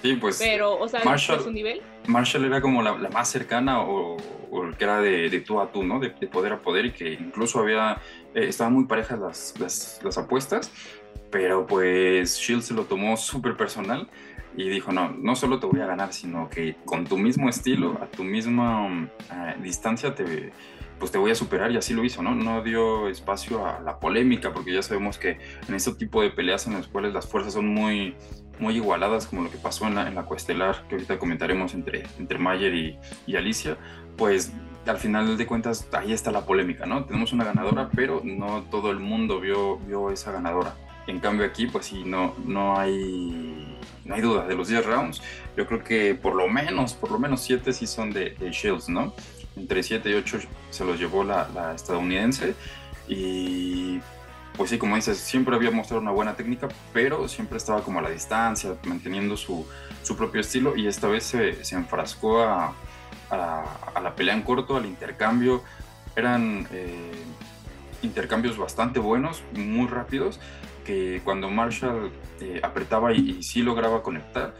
Sí, 0.02 0.14
pues. 0.14 0.38
Pero, 0.38 0.78
o 0.78 0.88
sea, 0.88 1.04
Marshall, 1.04 1.40
su 1.40 1.50
nivel. 1.50 1.82
Marshall 2.06 2.44
era 2.44 2.60
como 2.60 2.82
la, 2.82 2.94
más 2.94 3.30
cercana 3.30 3.82
o, 3.82 4.16
el 4.64 4.76
que 4.76 4.84
era 4.84 5.00
de, 5.00 5.42
tú 5.46 5.60
a 5.60 5.70
tú, 5.70 5.82
¿no? 5.82 6.00
De, 6.00 6.10
poder 6.10 6.52
a 6.52 6.62
poder 6.62 6.86
y 6.86 6.92
que 6.92 7.12
incluso 7.12 7.60
había. 7.60 8.00
Eh, 8.34 8.46
estaban 8.48 8.72
muy 8.72 8.84
parejas 8.84 9.18
las, 9.18 9.54
las, 9.58 10.00
las 10.02 10.16
apuestas, 10.16 10.70
pero 11.30 11.66
pues 11.66 12.38
Shield 12.38 12.62
se 12.62 12.74
lo 12.74 12.84
tomó 12.84 13.16
súper 13.16 13.56
personal 13.56 14.08
y 14.56 14.68
dijo, 14.68 14.92
no, 14.92 15.10
no 15.10 15.36
solo 15.36 15.60
te 15.60 15.66
voy 15.66 15.80
a 15.80 15.86
ganar, 15.86 16.12
sino 16.12 16.48
que 16.48 16.76
con 16.84 17.04
tu 17.04 17.18
mismo 17.18 17.48
estilo, 17.48 17.98
a 18.02 18.06
tu 18.06 18.24
misma 18.24 19.08
eh, 19.32 19.56
distancia, 19.62 20.14
te, 20.14 20.52
pues 20.98 21.12
te 21.12 21.18
voy 21.18 21.30
a 21.30 21.34
superar 21.34 21.70
y 21.70 21.76
así 21.76 21.94
lo 21.94 22.04
hizo, 22.04 22.22
¿no? 22.22 22.34
No 22.34 22.62
dio 22.62 23.08
espacio 23.08 23.66
a 23.66 23.80
la 23.80 23.98
polémica, 23.98 24.52
porque 24.52 24.72
ya 24.72 24.82
sabemos 24.82 25.18
que 25.18 25.38
en 25.68 25.74
este 25.74 25.92
tipo 25.94 26.22
de 26.22 26.30
peleas 26.30 26.66
en 26.66 26.74
las 26.74 26.88
cuales 26.88 27.12
las 27.12 27.26
fuerzas 27.26 27.54
son 27.54 27.68
muy, 27.68 28.16
muy 28.58 28.76
igualadas, 28.76 29.26
como 29.26 29.42
lo 29.42 29.50
que 29.50 29.58
pasó 29.58 29.86
en 29.86 29.94
la, 29.94 30.08
en 30.08 30.14
la 30.14 30.24
coestelar, 30.24 30.86
que 30.88 30.96
ahorita 30.96 31.18
comentaremos 31.18 31.74
entre, 31.74 32.04
entre 32.18 32.38
Mayer 32.38 32.74
y, 32.74 32.98
y 33.26 33.36
Alicia, 33.36 33.76
pues 34.16 34.52
al 34.86 34.98
final 34.98 35.36
de 35.36 35.46
cuentas 35.46 35.88
ahí 35.92 36.12
está 36.12 36.32
la 36.32 36.44
polémica, 36.44 36.86
¿no? 36.86 37.04
Tenemos 37.04 37.32
una 37.32 37.44
ganadora, 37.44 37.90
pero 37.94 38.22
no 38.24 38.62
todo 38.64 38.90
el 38.90 38.98
mundo 38.98 39.40
vio, 39.40 39.78
vio 39.78 40.10
esa 40.10 40.32
ganadora. 40.32 40.74
En 41.08 41.18
cambio 41.18 41.44
aquí, 41.44 41.66
pues 41.66 41.86
sí, 41.86 42.04
no, 42.04 42.36
no 42.44 42.78
hay 42.78 43.76
no 44.04 44.14
hay 44.14 44.20
duda, 44.22 44.46
de 44.46 44.54
los 44.54 44.68
10 44.68 44.86
rounds, 44.86 45.22
yo 45.56 45.66
creo 45.66 45.84
que 45.84 46.14
por 46.14 46.34
lo 46.34 46.48
menos, 46.48 46.94
por 46.94 47.10
lo 47.10 47.18
menos 47.18 47.42
7 47.42 47.72
sí 47.72 47.86
son 47.86 48.10
de, 48.10 48.34
Shields, 48.50 48.88
¿no? 48.88 49.12
Entre 49.54 49.82
7 49.82 50.08
y 50.10 50.14
8 50.14 50.38
se 50.70 50.84
los 50.84 50.98
llevó 50.98 51.24
la, 51.24 51.72
estadounidense 51.74 52.54
y 53.06 54.00
pues 54.56 54.70
sí, 54.70 54.78
como 54.78 54.96
dices, 54.96 55.18
siempre 55.18 55.54
había 55.54 55.70
mostrado 55.70 56.00
una 56.00 56.10
buena 56.10 56.34
técnica, 56.34 56.68
pero 56.92 57.28
siempre 57.28 57.58
estaba 57.58 57.82
como 57.82 58.00
a 58.00 58.02
la 58.02 58.10
distancia, 58.10 58.74
manteniendo 58.84 59.36
su, 59.36 59.66
su 60.02 60.16
propio 60.16 60.40
estilo 60.40 60.76
y 60.76 60.88
esta 60.88 61.06
vez 61.06 61.24
se, 61.24 61.64
se 61.64 61.76
enfrascó 61.76 62.42
a, 62.42 62.74
a, 63.30 64.00
la 64.02 64.14
pelea 64.16 64.34
en 64.34 64.42
corto, 64.42 64.76
al 64.76 64.86
intercambio. 64.86 65.62
Eran 66.16 66.66
eh, 66.72 67.12
intercambios 68.02 68.58
bastante 68.58 68.98
buenos, 68.98 69.44
muy 69.52 69.86
rápidos, 69.86 70.40
que 70.88 71.20
cuando 71.22 71.50
Marshall 71.50 72.10
eh, 72.40 72.60
apretaba 72.62 73.12
y, 73.12 73.36
y, 73.38 73.42
sí 73.42 73.60
lograba 73.60 74.02
conectar, 74.02 74.54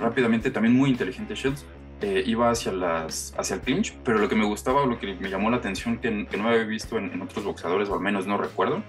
rápidamente, 0.00 0.50
también 0.50 0.74
muy 0.74 0.88
inteligente 0.88 1.34
Shields, 1.34 1.66
eh, 2.00 2.22
iba 2.24 2.48
hacia, 2.48 2.72
las, 2.72 3.34
hacia 3.36 3.56
el 3.56 3.60
clinch, 3.60 3.94
pero 4.02 4.18
lo 4.18 4.26
que 4.26 4.34
me 4.34 4.46
gustaba 4.46 4.86
lo 4.86 4.98
que 4.98 5.14
me 5.14 5.28
llamó 5.28 5.50
la 5.50 5.58
atención 5.58 5.98
que, 5.98 6.10
no 6.10 6.48
había 6.48 6.64
visto 6.64 6.96
en, 6.96 7.20
otros 7.20 7.44
boxeadores, 7.44 7.90
o 7.90 7.94
al 7.94 8.00
menos 8.00 8.26
no 8.26 8.38
recuerdo, 8.38 8.82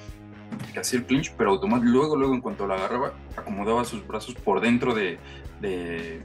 que 0.72 0.80
hacía 0.80 1.00
el 1.00 1.06
clinch, 1.06 1.34
pero 1.38 1.50
automáticamente 1.50 2.00
luego, 2.00 2.16
luego 2.16 2.34
en 2.34 2.40
cuanto 2.40 2.66
la 2.66 2.76
agarraba, 2.76 3.12
acomodaba 3.36 3.84
sus 3.84 4.08
brazos 4.08 4.34
por 4.36 4.62
dentro 4.62 4.96
de, 4.96 5.20
de, 5.60 6.22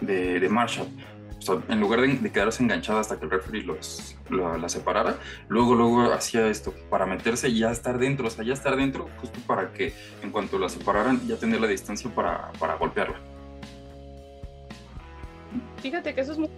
de, 0.00 0.40
de 0.40 0.48
Marshall. 0.48 0.88
O 1.40 1.42
sea, 1.42 1.62
en 1.68 1.80
lugar 1.80 2.02
de, 2.02 2.30
quedarse 2.30 2.62
enganchada 2.62 3.00
hasta 3.00 3.18
que 3.18 3.24
el 3.24 3.30
referee 3.30 3.62
los, 3.62 4.14
lo, 4.28 4.58
la 4.58 4.68
separara, 4.68 5.16
luego, 5.48 5.74
luego 5.74 6.12
hacía 6.12 6.46
esto 6.48 6.74
para 6.90 7.06
meterse 7.06 7.48
y 7.48 7.60
ya 7.60 7.70
estar 7.70 7.98
dentro, 7.98 8.26
o 8.26 8.30
sea, 8.30 8.44
ya 8.44 8.52
estar 8.52 8.76
dentro 8.76 9.08
justo 9.18 9.38
para 9.46 9.72
que 9.72 9.94
en 10.22 10.30
cuanto 10.30 10.58
la 10.58 10.68
separaran 10.68 11.26
ya 11.26 11.36
tener 11.36 11.60
la 11.60 11.66
distancia 11.66 12.10
para, 12.14 12.52
para 12.58 12.74
golpearla. 12.74 13.18
Fíjate 15.82 16.14
que 16.14 16.20
eso 16.20 16.32
es 16.32 16.38
muy 16.38 16.50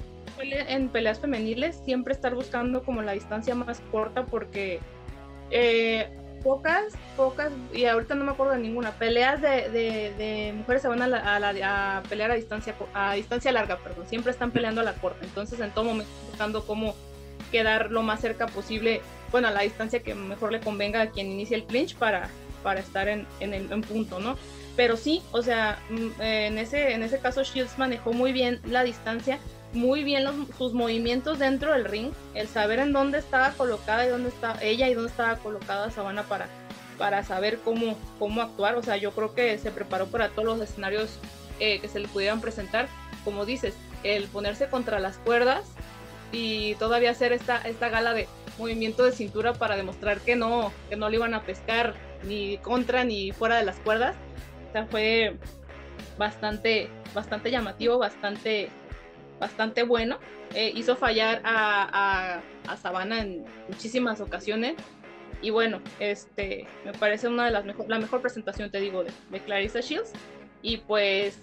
en 0.50 0.88
peleas 0.88 1.20
femeniles, 1.20 1.80
siempre 1.84 2.12
estar 2.12 2.34
buscando 2.34 2.82
como 2.82 3.02
la 3.02 3.12
distancia 3.12 3.54
más 3.54 3.80
corta 3.92 4.26
porque 4.26 4.80
eh, 5.50 6.10
pocas, 6.42 6.84
pocas, 7.16 7.52
y 7.72 7.84
ahorita 7.84 8.14
no 8.14 8.24
me 8.24 8.32
acuerdo 8.32 8.52
de 8.52 8.60
ninguna, 8.60 8.92
peleas 8.92 9.40
de, 9.40 9.70
de, 9.70 10.52
mujeres 10.56 10.82
se 10.82 10.88
van 10.88 11.02
a, 11.02 11.06
la, 11.06 11.18
a, 11.18 11.38
la, 11.38 11.98
a, 11.98 12.02
pelear 12.02 12.30
a 12.30 12.34
distancia, 12.34 12.74
a 12.94 13.14
distancia 13.14 13.52
larga, 13.52 13.78
perdón, 13.78 14.06
siempre 14.08 14.32
están 14.32 14.50
peleando 14.50 14.80
a 14.80 14.84
la 14.84 14.94
corta, 14.94 15.24
entonces 15.24 15.60
en 15.60 15.70
todo 15.70 15.84
momento 15.84 16.10
buscando 16.28 16.66
cómo 16.66 16.94
quedar 17.50 17.90
lo 17.90 18.02
más 18.02 18.20
cerca 18.20 18.46
posible, 18.46 19.02
bueno, 19.30 19.48
a 19.48 19.50
la 19.50 19.60
distancia 19.60 20.02
que 20.02 20.14
mejor 20.14 20.52
le 20.52 20.60
convenga 20.60 21.02
a 21.02 21.10
quien 21.10 21.30
inicie 21.30 21.56
el 21.56 21.64
clinch 21.64 21.96
para, 21.96 22.28
para 22.62 22.80
estar 22.80 23.08
en, 23.08 23.26
en, 23.40 23.54
en 23.54 23.80
punto, 23.82 24.20
¿no? 24.20 24.36
Pero 24.76 24.96
sí, 24.96 25.22
o 25.32 25.42
sea, 25.42 25.78
en 26.18 26.58
ese, 26.58 26.94
en 26.94 27.02
ese 27.02 27.18
caso 27.18 27.42
Shields 27.42 27.78
manejó 27.78 28.12
muy 28.12 28.32
bien 28.32 28.60
la 28.64 28.84
distancia, 28.84 29.38
muy 29.72 30.04
bien 30.04 30.24
los, 30.24 30.34
sus 30.58 30.72
movimientos 30.72 31.38
dentro 31.38 31.72
del 31.72 31.84
ring, 31.84 32.12
el 32.34 32.48
saber 32.48 32.78
en 32.78 32.92
dónde 32.92 33.18
estaba 33.18 33.52
colocada 33.52 34.06
y 34.06 34.08
dónde 34.08 34.28
estaba 34.28 34.62
ella 34.62 34.88
y 34.88 34.94
dónde 34.94 35.10
estaba 35.10 35.36
colocada 35.36 35.90
Sabana 35.90 36.24
para, 36.24 36.46
para 36.98 37.24
saber 37.24 37.58
cómo, 37.64 37.96
cómo 38.18 38.42
actuar. 38.42 38.76
O 38.76 38.82
sea, 38.82 38.96
yo 38.96 39.12
creo 39.12 39.34
que 39.34 39.58
se 39.58 39.70
preparó 39.70 40.06
para 40.06 40.28
todos 40.28 40.44
los 40.44 40.60
escenarios 40.60 41.18
eh, 41.60 41.80
que 41.80 41.88
se 41.88 42.00
le 42.00 42.08
pudieran 42.08 42.40
presentar. 42.40 42.88
Como 43.24 43.46
dices, 43.46 43.74
el 44.02 44.24
ponerse 44.28 44.68
contra 44.68 44.98
las 44.98 45.16
cuerdas 45.18 45.64
y 46.32 46.74
todavía 46.76 47.10
hacer 47.10 47.32
esta, 47.32 47.58
esta 47.58 47.88
gala 47.88 48.14
de 48.14 48.26
movimiento 48.58 49.04
de 49.04 49.12
cintura 49.12 49.54
para 49.54 49.76
demostrar 49.76 50.20
que 50.20 50.36
no, 50.36 50.72
que 50.90 50.96
no 50.96 51.08
le 51.08 51.16
iban 51.16 51.34
a 51.34 51.42
pescar 51.42 51.94
ni 52.24 52.58
contra 52.58 53.04
ni 53.04 53.32
fuera 53.32 53.56
de 53.56 53.64
las 53.64 53.76
cuerdas. 53.78 54.16
O 54.68 54.72
sea, 54.72 54.86
fue 54.86 55.36
bastante, 56.18 56.88
bastante 57.14 57.50
llamativo, 57.50 57.98
bastante 57.98 58.70
bastante 59.42 59.82
bueno. 59.82 60.18
Eh, 60.54 60.72
hizo 60.76 60.94
fallar 60.94 61.42
a, 61.44 62.36
a, 62.36 62.42
a, 62.72 62.76
Sabana 62.76 63.22
en 63.22 63.44
muchísimas 63.68 64.20
ocasiones. 64.20 64.76
Y 65.42 65.50
bueno, 65.50 65.80
este, 65.98 66.68
me 66.84 66.92
parece 66.92 67.26
una 67.26 67.46
de 67.46 67.50
las 67.50 67.64
mejor, 67.64 67.88
la 67.88 67.98
mejor 67.98 68.20
presentación, 68.22 68.70
te 68.70 68.78
digo, 68.78 69.02
de, 69.02 69.10
de 69.30 69.40
Clarissa 69.40 69.80
Shields. 69.80 70.12
Y 70.62 70.76
pues, 70.76 71.40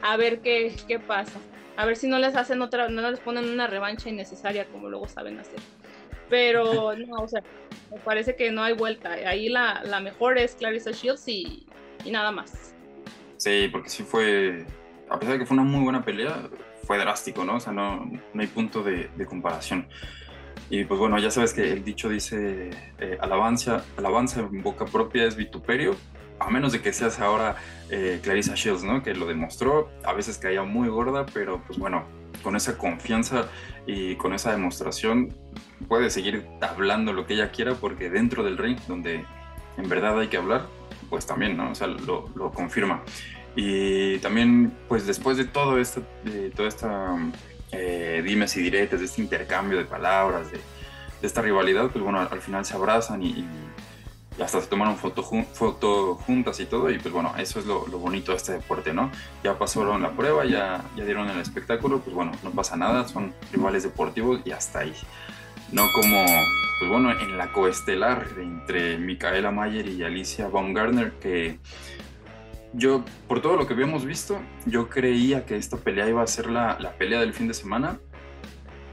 a 0.00 0.16
ver 0.16 0.40
qué, 0.42 0.76
qué 0.86 1.00
pasa. 1.00 1.40
A 1.76 1.86
ver 1.86 1.96
si 1.96 2.06
no 2.06 2.20
les 2.20 2.36
hacen 2.36 2.62
otra, 2.62 2.88
no 2.88 3.10
les 3.10 3.18
ponen 3.18 3.50
una 3.50 3.66
revancha 3.66 4.08
innecesaria 4.08 4.66
como 4.66 4.88
luego 4.88 5.08
saben 5.08 5.40
hacer. 5.40 5.58
Pero 6.30 6.94
no, 6.96 7.16
o 7.16 7.26
sea, 7.26 7.42
me 7.90 7.98
parece 7.98 8.36
que 8.36 8.52
no 8.52 8.62
hay 8.62 8.74
vuelta. 8.74 9.10
Ahí 9.10 9.48
la, 9.48 9.82
la 9.82 9.98
mejor 9.98 10.38
es 10.38 10.54
Clarissa 10.54 10.92
Shields 10.92 11.26
y, 11.26 11.66
y 12.04 12.12
nada 12.12 12.30
más. 12.30 12.76
Sí, 13.38 13.68
porque 13.72 13.88
sí 13.88 14.04
fue, 14.04 14.64
a 15.10 15.18
pesar 15.18 15.32
de 15.32 15.40
que 15.40 15.46
fue 15.46 15.56
una 15.56 15.64
muy 15.64 15.82
buena 15.82 16.04
pelea, 16.04 16.48
fue 16.84 16.98
drástico, 16.98 17.44
¿no? 17.44 17.56
O 17.56 17.60
sea, 17.60 17.72
no, 17.72 18.04
no 18.32 18.40
hay 18.40 18.46
punto 18.46 18.82
de, 18.82 19.08
de, 19.16 19.26
comparación. 19.26 19.88
Y 20.70 20.84
pues 20.84 20.98
bueno, 20.98 21.18
ya 21.18 21.30
sabes 21.30 21.52
que 21.52 21.72
el 21.72 21.84
dicho 21.84 22.08
dice, 22.08 22.70
eh, 22.98 23.18
alabanza, 23.20 23.84
alabanza 23.96 24.40
en 24.40 24.62
boca 24.62 24.84
propia 24.86 25.24
es 25.24 25.36
vituperio, 25.36 25.96
a 26.38 26.50
menos 26.50 26.72
de 26.72 26.80
que 26.80 26.92
seas 26.92 27.20
ahora 27.20 27.56
eh, 27.90 28.20
Clarissa 28.22 28.54
Shields, 28.54 28.82
¿no? 28.82 29.02
Que 29.02 29.14
lo 29.14 29.26
demostró, 29.26 29.90
a 30.04 30.12
veces 30.12 30.38
caía 30.38 30.62
muy 30.62 30.88
gorda, 30.88 31.26
pero 31.32 31.62
pues 31.66 31.78
bueno, 31.78 32.04
con 32.42 32.56
esa 32.56 32.76
confianza 32.76 33.48
y 33.86 34.16
con 34.16 34.34
esa 34.34 34.52
demostración 34.52 35.34
puede 35.88 36.10
seguir 36.10 36.46
hablando 36.60 37.12
lo 37.12 37.26
que 37.26 37.34
ella 37.34 37.50
quiera 37.50 37.74
porque 37.74 38.10
dentro 38.10 38.42
del 38.42 38.58
ring, 38.58 38.78
donde 38.88 39.24
en 39.76 39.88
verdad 39.88 40.18
hay 40.18 40.28
que 40.28 40.36
hablar, 40.36 40.66
pues 41.10 41.26
también, 41.26 41.56
¿no? 41.56 41.70
O 41.70 41.74
sea, 41.74 41.86
lo, 41.86 42.28
lo 42.34 42.50
confirma. 42.50 43.02
Y 43.56 44.18
también, 44.18 44.72
pues 44.88 45.06
después 45.06 45.36
de 45.36 45.44
todo 45.44 45.78
esto, 45.78 46.02
de 46.24 46.50
toda 46.50 46.68
esta 46.68 47.16
eh, 47.72 48.22
dimes 48.24 48.56
y 48.56 48.62
diretes, 48.62 49.00
de 49.00 49.06
este 49.06 49.22
intercambio 49.22 49.78
de 49.78 49.84
palabras, 49.84 50.50
de, 50.50 50.60
esta 51.22 51.40
rivalidad, 51.40 51.90
pues 51.90 52.04
bueno, 52.04 52.20
al, 52.20 52.28
al 52.30 52.42
final 52.42 52.66
se 52.66 52.74
abrazan 52.74 53.22
y, 53.22 53.46
hasta 54.42 54.60
se 54.60 54.66
tomaron 54.66 54.96
foto, 54.96 55.22
foto 55.22 56.16
juntas 56.16 56.58
y 56.60 56.66
todo. 56.66 56.90
Y 56.90 56.98
pues 56.98 57.12
bueno, 57.12 57.32
eso 57.38 57.60
es 57.60 57.66
lo, 57.66 57.86
lo, 57.86 57.98
bonito 57.98 58.32
de 58.32 58.38
este 58.38 58.52
deporte, 58.52 58.92
¿no? 58.92 59.10
Ya 59.42 59.58
pasaron 59.58 60.02
la 60.02 60.10
prueba, 60.10 60.44
ya, 60.44 60.84
ya 60.96 61.04
dieron 61.04 61.28
el 61.30 61.40
espectáculo, 61.40 62.00
pues 62.00 62.14
bueno, 62.14 62.32
no 62.42 62.50
pasa 62.50 62.76
nada, 62.76 63.06
son 63.06 63.32
rivales 63.52 63.84
deportivos 63.84 64.40
y 64.44 64.50
hasta 64.50 64.80
ahí. 64.80 64.94
No 65.72 65.82
como, 65.94 66.24
pues 66.78 66.90
bueno, 66.90 67.12
en 67.12 67.38
la 67.38 67.52
coestelar 67.52 68.26
entre 68.38 68.98
Micaela 68.98 69.50
Mayer 69.50 69.88
y 69.88 70.02
Alicia 70.02 70.48
Baumgartner, 70.48 71.12
que 71.12 71.58
yo, 72.74 73.04
por 73.28 73.40
todo 73.40 73.56
lo 73.56 73.66
que 73.66 73.74
habíamos 73.74 74.04
visto, 74.04 74.40
yo 74.66 74.88
creía 74.88 75.46
que 75.46 75.56
esta 75.56 75.76
pelea 75.76 76.08
iba 76.08 76.22
a 76.22 76.26
ser 76.26 76.50
la, 76.50 76.76
la, 76.80 76.92
pelea 76.92 77.20
del 77.20 77.32
fin 77.32 77.48
de 77.48 77.54
semana. 77.54 78.00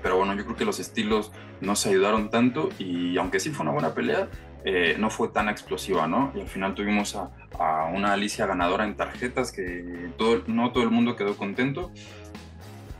Pero 0.01 0.17
bueno, 0.17 0.35
yo 0.35 0.43
creo 0.45 0.55
que 0.55 0.65
los 0.65 0.79
estilos 0.79 1.31
no 1.61 1.75
se 1.75 1.89
ayudaron 1.89 2.29
tanto 2.29 2.69
y 2.79 3.17
aunque 3.17 3.39
sí 3.39 3.51
fue 3.51 3.63
una 3.63 3.71
buena 3.71 3.93
pelea, 3.93 4.29
eh, 4.63 4.95
no 4.99 5.09
fue 5.09 5.29
tan 5.29 5.49
explosiva, 5.49 6.07
¿no? 6.07 6.31
Y 6.35 6.41
al 6.41 6.47
final 6.47 6.75
tuvimos 6.75 7.15
a, 7.15 7.31
a 7.59 7.85
una 7.85 8.13
Alicia 8.13 8.45
ganadora 8.45 8.83
en 8.83 8.95
tarjetas 8.95 9.51
que 9.51 10.11
no 10.47 10.71
todo 10.71 10.83
el 10.83 10.91
mundo 10.91 11.15
quedó 11.15 11.35
contento. 11.35 11.91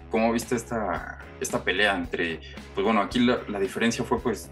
¿Cómo 0.10 0.32
viste 0.34 0.56
esta, 0.56 1.20
esta 1.40 1.64
pelea 1.64 1.96
entre, 1.96 2.40
pues 2.74 2.84
bueno, 2.84 3.02
aquí 3.02 3.20
la, 3.20 3.40
la 3.48 3.60
diferencia 3.60 4.04
fue 4.04 4.20
pues 4.20 4.52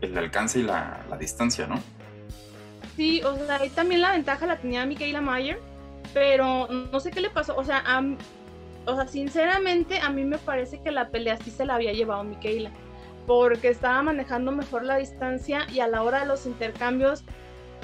el 0.00 0.16
alcance 0.16 0.60
y 0.60 0.62
la, 0.62 1.04
la 1.08 1.16
distancia, 1.16 1.66
¿no? 1.66 1.76
Sí, 2.96 3.22
o 3.22 3.34
sea, 3.46 3.56
ahí 3.56 3.70
también 3.70 4.02
la 4.02 4.12
ventaja 4.12 4.46
la 4.46 4.58
tenía 4.58 4.84
Michaela 4.84 5.20
Mayer, 5.20 5.58
pero 6.12 6.68
no 6.68 7.00
sé 7.00 7.10
qué 7.10 7.20
le 7.20 7.30
pasó, 7.30 7.56
o 7.56 7.64
sea, 7.64 7.82
a, 7.86 8.02
o 8.86 8.96
sea, 8.96 9.08
sinceramente 9.08 9.98
a 9.98 10.10
mí 10.10 10.24
me 10.24 10.38
parece 10.38 10.80
que 10.82 10.90
la 10.90 11.08
pelea 11.08 11.38
sí 11.38 11.50
se 11.50 11.64
la 11.64 11.76
había 11.76 11.92
llevado 11.92 12.22
Michaela, 12.24 12.70
porque 13.26 13.68
estaba 13.68 14.02
manejando 14.02 14.52
mejor 14.52 14.84
la 14.84 14.96
distancia 14.96 15.66
y 15.72 15.80
a 15.80 15.88
la 15.88 16.02
hora 16.02 16.20
de 16.20 16.26
los 16.26 16.44
intercambios, 16.44 17.24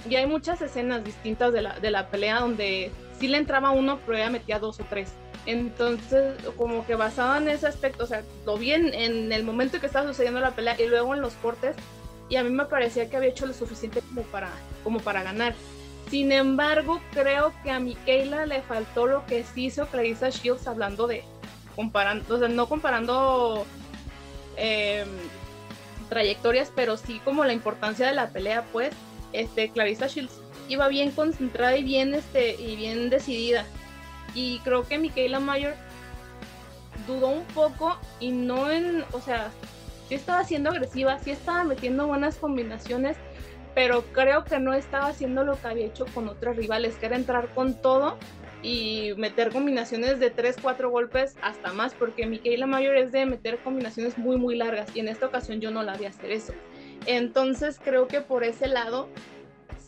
y 0.09 0.17
hay 0.17 0.27
muchas 0.27 0.61
escenas 0.61 1.05
distintas 1.05 1.53
de 1.53 1.63
la, 1.63 1.81
de 1.81 1.91
la 1.91 2.09
pelea 2.09 2.41
donde 2.41 2.91
sí 3.19 3.29
le 3.29 3.39
entraba 3.39 3.71
uno, 3.71 3.99
pero 4.05 4.19
ella 4.19 4.31
metía 4.31 4.59
dos 4.59 4.79
o 4.79 4.85
tres. 4.85 5.13
Entonces, 5.47 6.35
como 6.57 6.87
que 6.87 6.95
basado 6.95 7.37
en 7.37 7.49
ese 7.49 7.67
aspecto, 7.67 8.05
o 8.05 8.07
sea, 8.07 8.23
lo 8.45 8.59
vi 8.59 8.73
en, 8.73 8.93
en 8.93 9.33
el 9.33 9.43
momento 9.43 9.81
que 9.81 9.87
estaba 9.87 10.07
sucediendo 10.07 10.41
la 10.41 10.51
pelea 10.51 10.77
y 10.79 10.87
luego 10.87 11.15
en 11.15 11.23
los 11.23 11.33
cortes, 11.35 11.75
y 12.29 12.37
a 12.37 12.45
mí 12.45 12.51
me 12.51 12.65
parecía 12.67 13.09
que 13.09 13.17
había 13.17 13.31
hecho 13.31 13.47
lo 13.47 13.55
suficiente 13.55 14.01
como 14.03 14.23
para, 14.23 14.51
como 14.85 15.01
para 15.01 15.23
ganar. 15.23 15.55
Sin 16.11 16.33
embargo, 16.33 17.01
creo 17.13 17.53
que 17.63 17.71
a 17.71 17.81
Michaela 17.81 18.47
le 18.47 18.63
faltó 18.63 19.07
lo 19.07 19.27
que 19.27 19.45
sí 19.45 19.67
hizo 19.67 19.87
Clarissa 19.87 20.31
Shields 20.31 20.67
hablando 20.67 21.07
de 21.07 21.23
comparando, 21.77 22.35
o 22.35 22.39
sea, 22.39 22.49
no 22.49 22.69
comparando 22.69 23.67
eh, 24.57 25.05
trayectorias, 26.09 26.73
pero 26.75 26.97
sí 26.97 27.21
como 27.25 27.45
la 27.45 27.53
importancia 27.53 28.07
de 28.07 28.15
la 28.15 28.31
pelea, 28.31 28.65
pues, 28.73 28.93
este, 29.33 29.71
Clarissa 29.71 30.07
Shields 30.07 30.41
iba 30.69 30.89
bien 30.89 31.11
concentrada 31.11 31.77
y 31.77 31.83
bien, 31.83 32.15
este, 32.15 32.55
y 32.61 32.77
bien 32.77 33.11
decidida. 33.11 33.65
Y 34.35 34.61
creo 34.61 34.87
que 34.87 34.99
Michaela 34.99 35.41
Mayer 35.41 35.75
dudó 37.07 37.29
un 37.29 37.45
poco 37.47 37.97
y 38.21 38.31
no 38.31 38.71
en, 38.71 39.05
o 39.13 39.21
sea, 39.21 39.51
sí 40.09 40.15
estaba 40.15 40.45
siendo 40.45 40.71
agresiva, 40.71 41.19
sí 41.19 41.31
estaba 41.31 41.65
metiendo 41.65 42.07
buenas 42.07 42.37
combinaciones, 42.37 43.17
pero 43.75 44.03
creo 44.13 44.45
que 44.45 44.59
no 44.59 44.73
estaba 44.73 45.09
haciendo 45.09 45.45
lo 45.45 45.61
que 45.61 45.69
había 45.69 45.87
hecho 45.87 46.07
con 46.15 46.29
otros 46.29 46.57
rivales, 46.57 46.97
que 46.97 47.07
era 47.07 47.17
entrar 47.17 47.49
con 47.55 47.75
todo 47.75 48.17
y 48.63 49.13
meter 49.17 49.51
combinaciones 49.53 50.19
de 50.19 50.31
3, 50.31 50.57
4 50.61 50.91
golpes 50.91 51.37
hasta 51.43 51.73
más, 51.73 51.95
porque 51.95 52.27
Michaela 52.27 52.67
Mayor 52.67 52.97
es 52.97 53.13
de 53.13 53.25
meter 53.27 53.59
combinaciones 53.59 54.19
muy, 54.19 54.37
muy 54.37 54.57
largas 54.57 54.89
y 54.97 55.01
en 55.01 55.09
esta 55.09 55.27
ocasión 55.27 55.61
yo 55.61 55.71
no 55.71 55.83
la 55.83 55.97
vi 55.97 56.07
hacer 56.07 56.33
eso. 56.33 56.55
Entonces 57.07 57.81
creo 57.83 58.09
que 58.09 58.21
por 58.21 58.43
ese 58.43 58.67
lado 58.67 59.09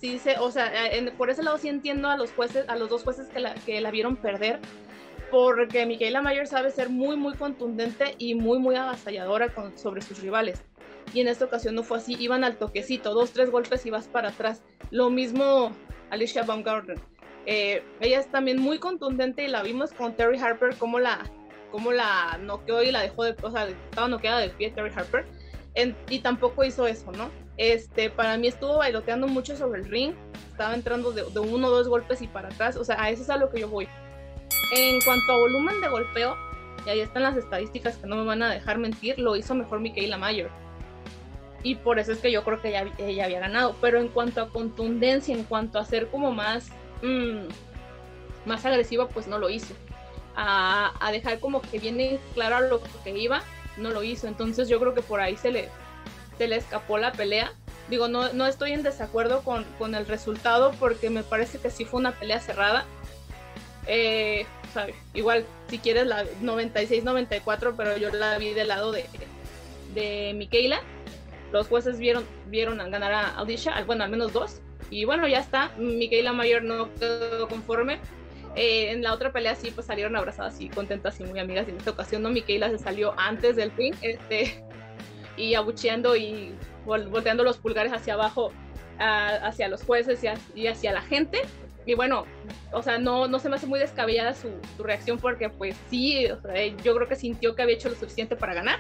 sí 0.00 0.19
se, 0.19 0.39
o 0.39 0.50
sea, 0.50 0.73
por 1.17 1.31
ese 1.31 1.43
lado 1.43 1.59
sí 1.59 1.69
entiendo 1.69 2.09
a 2.09 2.17
los 2.17 2.31
jueces, 2.33 2.69
a 2.69 2.77
los 2.77 2.89
dos 2.89 3.03
jueces 3.03 3.29
que 3.29 3.41
la, 3.41 3.55
que 3.55 3.81
la 3.81 3.91
vieron 3.91 4.17
perder, 4.17 4.61
porque 5.30 5.87
Michaela 5.87 6.22
Mayer 6.22 6.46
sabe 6.46 6.70
ser 6.70 6.90
muy, 6.90 7.16
muy 7.16 7.34
contundente 7.34 8.14
y 8.18 8.34
muy, 8.34 8.58
muy 8.58 8.76
avasalladora 8.76 9.54
con, 9.54 9.76
sobre 9.78 10.02
sus 10.02 10.20
rivales. 10.20 10.62
Y 11.12 11.20
en 11.20 11.28
esta 11.28 11.44
ocasión 11.44 11.75
no 11.75 11.82
fue 11.82 11.99
así, 11.99 12.16
iban 12.18 12.44
al 12.44 12.56
toquecito, 12.56 13.14
dos, 13.14 13.32
tres 13.32 13.50
golpes 13.50 13.84
y 13.87 13.90
vas 13.90 14.08
para 14.08 14.28
atrás. 14.28 14.62
Lo 14.90 15.10
mismo 15.10 15.72
Alicia 16.10 16.42
Baumgartner. 16.42 16.99
Eh, 17.46 17.82
ella 18.00 18.20
es 18.20 18.30
también 18.30 18.60
muy 18.60 18.78
contundente 18.78 19.44
y 19.44 19.49
la 19.49 19.62
vimos 19.62 19.92
con 19.92 20.14
Terry 20.14 20.38
Harper, 20.38 20.76
como 20.76 20.99
la, 21.00 21.18
como 21.70 21.92
la 21.92 22.38
noqueó 22.42 22.82
y 22.82 22.92
la 22.92 23.00
dejó 23.00 23.25
de, 23.25 23.34
o 23.42 23.50
sea, 23.50 23.68
estaba 23.68 24.08
noqueada 24.08 24.40
del 24.40 24.50
pie 24.52 24.70
Terry 24.70 24.92
Harper. 24.94 25.25
y 26.08 26.18
tampoco 26.20 26.64
hizo 26.64 26.87
eso, 26.87 27.10
¿no? 27.12 27.30
Este, 27.56 28.10
para 28.10 28.37
mí 28.37 28.49
estuvo 28.49 28.78
bailoteando 28.78 29.26
mucho 29.26 29.56
sobre 29.56 29.80
el 29.80 29.88
ring, 29.88 30.14
estaba 30.50 30.75
entrando 30.75 31.12
de, 31.12 31.25
de 31.25 31.40
uno 31.40 31.68
o 31.68 31.70
dos 31.70 31.88
golpes 31.88 32.22
y 32.22 32.26
para 32.26 32.49
atrás, 32.49 32.76
o 32.76 32.84
sea, 32.84 33.02
a 33.02 33.10
eso 33.10 33.22
es 33.22 33.30
a 33.30 33.37
lo 33.37 33.50
que 33.50 33.60
yo 33.60 33.68
voy. 33.68 33.88
En 34.73 35.00
cuanto 35.00 35.33
a 35.33 35.37
volumen 35.37 35.80
de 35.80 35.88
golpeo, 35.88 36.37
y 36.87 36.90
ahí 36.90 37.00
están 37.00 37.23
las 37.25 37.37
estadísticas 37.37 37.97
que 37.97 38.07
no 38.07 38.16
me 38.16 38.25
van 38.25 38.42
a 38.42 38.50
dejar 38.50 38.78
mentir, 38.78 39.19
lo 39.19 39.37
hizo 39.37 39.54
mejor 39.54 39.80
Michaela 39.80 40.16
Mayer. 40.16 40.50
Y 41.62 41.75
por 41.75 41.99
eso 41.99 42.12
es 42.12 42.19
que 42.19 42.33
yo 42.33 42.42
creo 42.42 42.61
que 42.62 42.69
ella, 42.69 43.25
había 43.25 43.40
ganado. 43.40 43.76
Pero 43.80 44.00
en 44.00 44.09
cuanto 44.09 44.40
a 44.40 44.49
contundencia, 44.49 45.35
en 45.35 45.45
cuanto 45.45 45.78
a 45.78 45.85
ser 45.85 46.09
como 46.09 46.33
más, 46.33 46.69
mmm, 47.02 47.49
más 48.47 48.64
agresiva, 48.64 49.09
pues 49.09 49.26
no 49.26 49.38
lo 49.38 49.50
hizo. 49.50 49.75
A, 50.37 50.92
a, 51.00 51.12
dejar 51.12 51.38
como 51.38 51.61
que 51.61 51.78
viene 51.78 52.19
claro 52.35 52.66
lo 52.69 52.80
que 53.04 53.11
iba, 53.11 53.42
no 53.76 53.90
lo 53.90 54.02
hizo. 54.02 54.26
Entonces 54.26 54.69
yo 54.69 54.80
creo 54.80 54.95
que 54.95 55.02
por 55.02 55.21
ahí 55.21 55.37
se 55.37 55.50
le, 55.50 55.69
se 56.38 56.49
le 56.49 56.57
escapó 56.57 56.97
la 56.97 57.12
pelea. 57.12 57.52
Digo, 57.90 58.09
no, 58.09 58.33
no 58.33 58.47
estoy 58.47 58.73
en 58.73 58.83
desacuerdo 58.83 59.42
con, 59.42 59.64
con 59.78 59.95
el 59.95 60.07
resultado 60.07 60.73
porque 60.78 61.11
me 61.11 61.25
parece 61.25 61.59
que 61.59 61.71
sí 61.71 61.85
fue 61.85 62.00
una 62.00 62.12
pelea 62.12 62.40
cerrada. 62.40 62.87
Eh, 63.92 64.47
igual, 65.14 65.44
si 65.68 65.78
quieres 65.78 66.06
la 66.06 66.25
96-94, 66.42 67.75
pero 67.76 67.97
yo 67.97 68.11
la 68.11 68.38
vi 68.38 68.52
del 68.54 68.68
lado 68.68 68.92
de, 68.92 69.04
de 69.94 70.32
Michaela. 70.37 70.80
Los 71.50 71.66
jueces 71.66 71.99
vieron, 71.99 72.25
vieron 72.47 72.78
ganar 72.78 73.12
a 73.12 73.35
Audisha, 73.35 73.82
bueno, 73.85 74.04
al 74.04 74.11
menos 74.11 74.32
dos. 74.32 74.61
Y 74.90 75.04
bueno, 75.04 75.26
ya 75.26 75.40
está. 75.40 75.73
Michaela 75.76 76.32
Mayer 76.32 76.62
no 76.62 76.94
quedó 76.94 77.49
conforme. 77.49 77.99
Eh, 78.54 78.92
en 78.92 79.02
la 79.02 79.12
otra 79.12 79.32
pelea 79.32 79.56
sí, 79.56 79.73
pues 79.73 79.88
salieron 79.88 80.14
abrazadas 80.14 80.61
y 80.61 80.68
contentas 80.68 81.18
y 81.18 81.25
muy 81.25 81.40
amigas. 81.40 81.66
Y 81.66 81.73
en 81.73 81.78
esta 81.78 81.90
ocasión 81.90 82.23
no, 82.23 82.30
Michaela 82.30 82.70
se 82.70 82.78
salió 82.78 83.12
antes 83.16 83.56
del 83.56 83.73
ring 83.73 83.94
este, 84.02 84.62
y 85.37 85.54
abucheando 85.54 86.14
y 86.14 86.54
volteando 86.87 87.42
los 87.42 87.59
pulgares 87.59 87.92
hacia 87.92 88.14
abajo 88.14 88.52
hacia 89.00 89.68
los 89.68 89.82
jueces 89.82 90.20
y, 90.54 90.66
hacia 90.66 90.92
la 90.92 91.02
gente. 91.02 91.40
Y 91.87 91.94
bueno, 91.94 92.26
o 92.72 92.82
sea, 92.82 92.99
no, 92.99 93.26
no 93.26 93.38
se 93.38 93.49
me 93.49 93.56
hace 93.56 93.66
muy 93.66 93.78
descabellada 93.78 94.34
su, 94.34 94.50
reacción 94.78 95.18
porque 95.18 95.49
pues 95.49 95.76
sí, 95.88 96.26
yo 96.84 96.94
creo 96.94 97.08
que 97.08 97.16
sintió 97.16 97.54
que 97.54 97.62
había 97.62 97.75
hecho 97.75 97.88
lo 97.88 97.96
suficiente 97.96 98.37
para 98.37 98.54
ganar, 98.54 98.78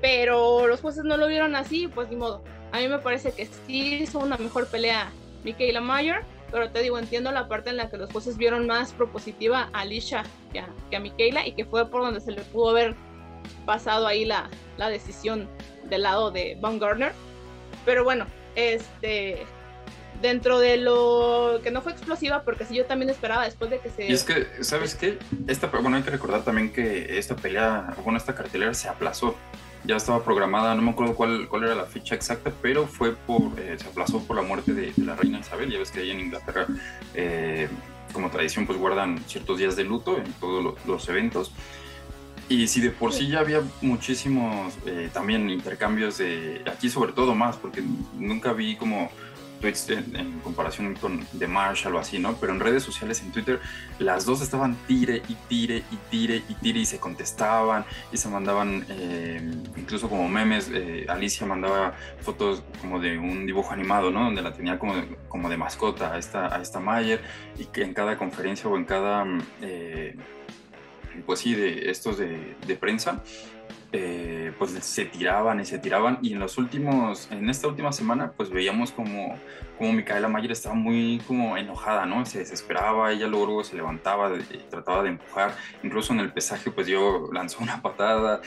pero 0.00 0.66
los 0.66 0.80
jueces 0.80 1.04
no 1.04 1.16
lo 1.16 1.26
vieron 1.26 1.54
así, 1.54 1.86
pues 1.88 2.08
ni 2.08 2.16
modo. 2.16 2.42
A 2.72 2.78
mí 2.78 2.88
me 2.88 2.98
parece 2.98 3.32
que 3.32 3.46
sí 3.46 4.02
hizo 4.02 4.18
una 4.18 4.36
mejor 4.38 4.66
pelea 4.68 5.10
Michaela 5.44 5.80
Mayer, 5.80 6.22
pero 6.50 6.70
te 6.70 6.82
digo, 6.82 6.98
entiendo 6.98 7.30
la 7.30 7.48
parte 7.48 7.70
en 7.70 7.76
la 7.76 7.90
que 7.90 7.96
los 7.96 8.10
jueces 8.10 8.36
vieron 8.36 8.66
más 8.66 8.92
propositiva 8.92 9.68
a 9.72 9.80
Alicia 9.80 10.24
que 10.52 10.96
a, 10.96 11.00
Michaela 11.00 11.46
y 11.46 11.52
que 11.52 11.64
fue 11.64 11.88
por 11.88 12.02
donde 12.02 12.20
se 12.20 12.32
le 12.32 12.42
pudo 12.42 12.70
haber 12.70 12.94
pasado 13.66 14.06
ahí 14.06 14.24
la, 14.24 14.48
la 14.76 14.88
decisión 14.88 15.48
del 15.88 16.02
lado 16.02 16.30
de 16.30 16.56
Baumgartner. 16.60 17.12
Pero 17.84 18.04
bueno, 18.04 18.26
este, 18.54 19.46
dentro 20.20 20.58
de 20.58 20.76
lo 20.76 21.60
que 21.62 21.70
no 21.70 21.82
fue 21.82 21.92
explosiva, 21.92 22.42
porque 22.42 22.64
si 22.64 22.74
yo 22.74 22.84
también 22.84 23.10
esperaba 23.10 23.44
después 23.44 23.70
de 23.70 23.78
que 23.80 23.90
se... 23.90 24.06
Y 24.06 24.12
es 24.12 24.24
que, 24.24 24.46
¿sabes 24.60 24.94
qué? 24.94 25.18
Esta, 25.46 25.68
bueno, 25.68 25.96
hay 25.96 26.02
que 26.02 26.10
recordar 26.10 26.44
también 26.44 26.72
que 26.72 27.18
esta 27.18 27.36
pelea, 27.36 27.94
bueno, 28.04 28.18
esta 28.18 28.34
cartelera 28.34 28.74
se 28.74 28.88
aplazó. 28.88 29.36
Ya 29.84 29.96
estaba 29.96 30.22
programada, 30.22 30.74
no 30.74 30.82
me 30.82 30.90
acuerdo 30.90 31.14
cuál, 31.14 31.48
cuál 31.48 31.64
era 31.64 31.74
la 31.74 31.86
fecha 31.86 32.14
exacta, 32.14 32.52
pero 32.60 32.86
fue 32.86 33.16
por, 33.16 33.58
eh, 33.58 33.76
se 33.78 33.88
aplazó 33.88 34.22
por 34.26 34.36
la 34.36 34.42
muerte 34.42 34.74
de, 34.74 34.92
la 34.98 35.16
reina 35.16 35.40
Isabel. 35.40 35.70
Ya 35.70 35.78
ves 35.78 35.90
que 35.90 36.00
ahí 36.00 36.10
en 36.10 36.20
Inglaterra, 36.20 36.66
eh, 37.14 37.68
como 38.12 38.28
tradición, 38.30 38.66
pues 38.66 38.78
guardan 38.78 39.22
ciertos 39.26 39.58
días 39.58 39.76
de 39.76 39.84
luto 39.84 40.18
en 40.18 40.30
todos 40.34 40.76
los 40.86 41.08
eventos. 41.08 41.52
Y 42.50 42.66
si 42.66 42.80
de 42.80 42.90
por 42.90 43.12
sí 43.12 43.28
ya 43.28 43.38
había 43.38 43.62
muchísimos 43.80 44.74
eh, 44.84 45.08
también 45.12 45.48
intercambios 45.48 46.18
de, 46.18 46.60
aquí 46.70 46.90
sobre 46.90 47.12
todo 47.12 47.34
más, 47.34 47.56
porque 47.56 47.80
nunca 48.18 48.52
vi 48.52 48.74
como 48.74 49.08
tweets 49.60 49.90
en, 49.90 50.40
comparación 50.42 50.94
con 50.94 51.26
de 51.32 51.46
Marshall 51.46 51.94
o 51.94 51.98
así, 51.98 52.18
¿no? 52.18 52.34
Pero 52.36 52.52
en 52.52 52.60
redes 52.60 52.82
sociales, 52.82 53.20
en 53.22 53.30
Twitter, 53.30 53.60
las 53.98 54.24
dos 54.24 54.40
estaban 54.42 54.76
tire 54.86 55.22
y 55.28 55.34
tire 55.48 55.82
y 55.90 55.96
tire 56.10 56.42
y 56.48 56.54
tire 56.54 56.80
y 56.80 56.86
se 56.86 56.98
contestaban 56.98 57.84
y 58.12 58.16
se 58.16 58.28
mandaban 58.28 58.84
eh, 58.88 59.40
incluso 59.76 60.08
como 60.08 60.28
memes. 60.28 60.70
Eh, 60.72 61.06
Alicia 61.08 61.46
mandaba 61.46 61.94
fotos 62.20 62.62
como 62.80 63.00
de 63.00 63.18
un 63.18 63.46
dibujo 63.46 63.72
animado, 63.72 64.10
¿no? 64.10 64.24
Donde 64.24 64.42
la 64.42 64.52
tenía 64.52 64.78
como 64.78 64.96
de, 64.96 65.16
como 65.28 65.48
de 65.48 65.56
mascota 65.56 66.14
a 66.14 66.18
esta, 66.18 66.54
a 66.54 66.60
esta 66.60 66.80
Mayer 66.80 67.20
y 67.58 67.66
que 67.66 67.82
en 67.82 67.94
cada 67.94 68.16
conferencia 68.16 68.68
o 68.68 68.76
en 68.76 68.84
cada 68.84 69.24
pues 71.26 71.40
sí, 71.40 71.54
de 71.54 71.90
estos 71.90 72.18
de, 72.18 72.76
prensa, 72.78 73.22
eh, 73.92 74.52
pues 74.58 74.70
se 74.70 75.04
tiraban 75.04 75.58
y 75.60 75.64
se 75.64 75.78
tiraban 75.78 76.18
y 76.22 76.32
en 76.32 76.38
los 76.38 76.58
últimos, 76.58 77.28
en 77.32 77.50
esta 77.50 77.66
última 77.66 77.92
semana, 77.92 78.32
pues 78.36 78.50
veíamos 78.50 78.92
como, 78.92 79.36
como 79.78 79.92
Micaela 79.92 80.28
Mayer 80.28 80.52
estaba 80.52 80.76
muy 80.76 81.20
como 81.26 81.56
enojada, 81.56 82.06
¿no? 82.06 82.24
Se 82.24 82.38
desesperaba, 82.38 83.10
ella 83.12 83.26
luego 83.26 83.64
se 83.64 83.76
levantaba, 83.76 84.30
y 84.36 84.58
trataba 84.70 85.02
de 85.02 85.10
empujar, 85.10 85.56
incluso 85.82 86.12
en 86.12 86.20
el 86.20 86.32
pesaje 86.32 86.70
pues 86.70 86.86
yo 86.86 87.30
lanzó 87.32 87.62
una 87.62 87.82
patada. 87.82 88.40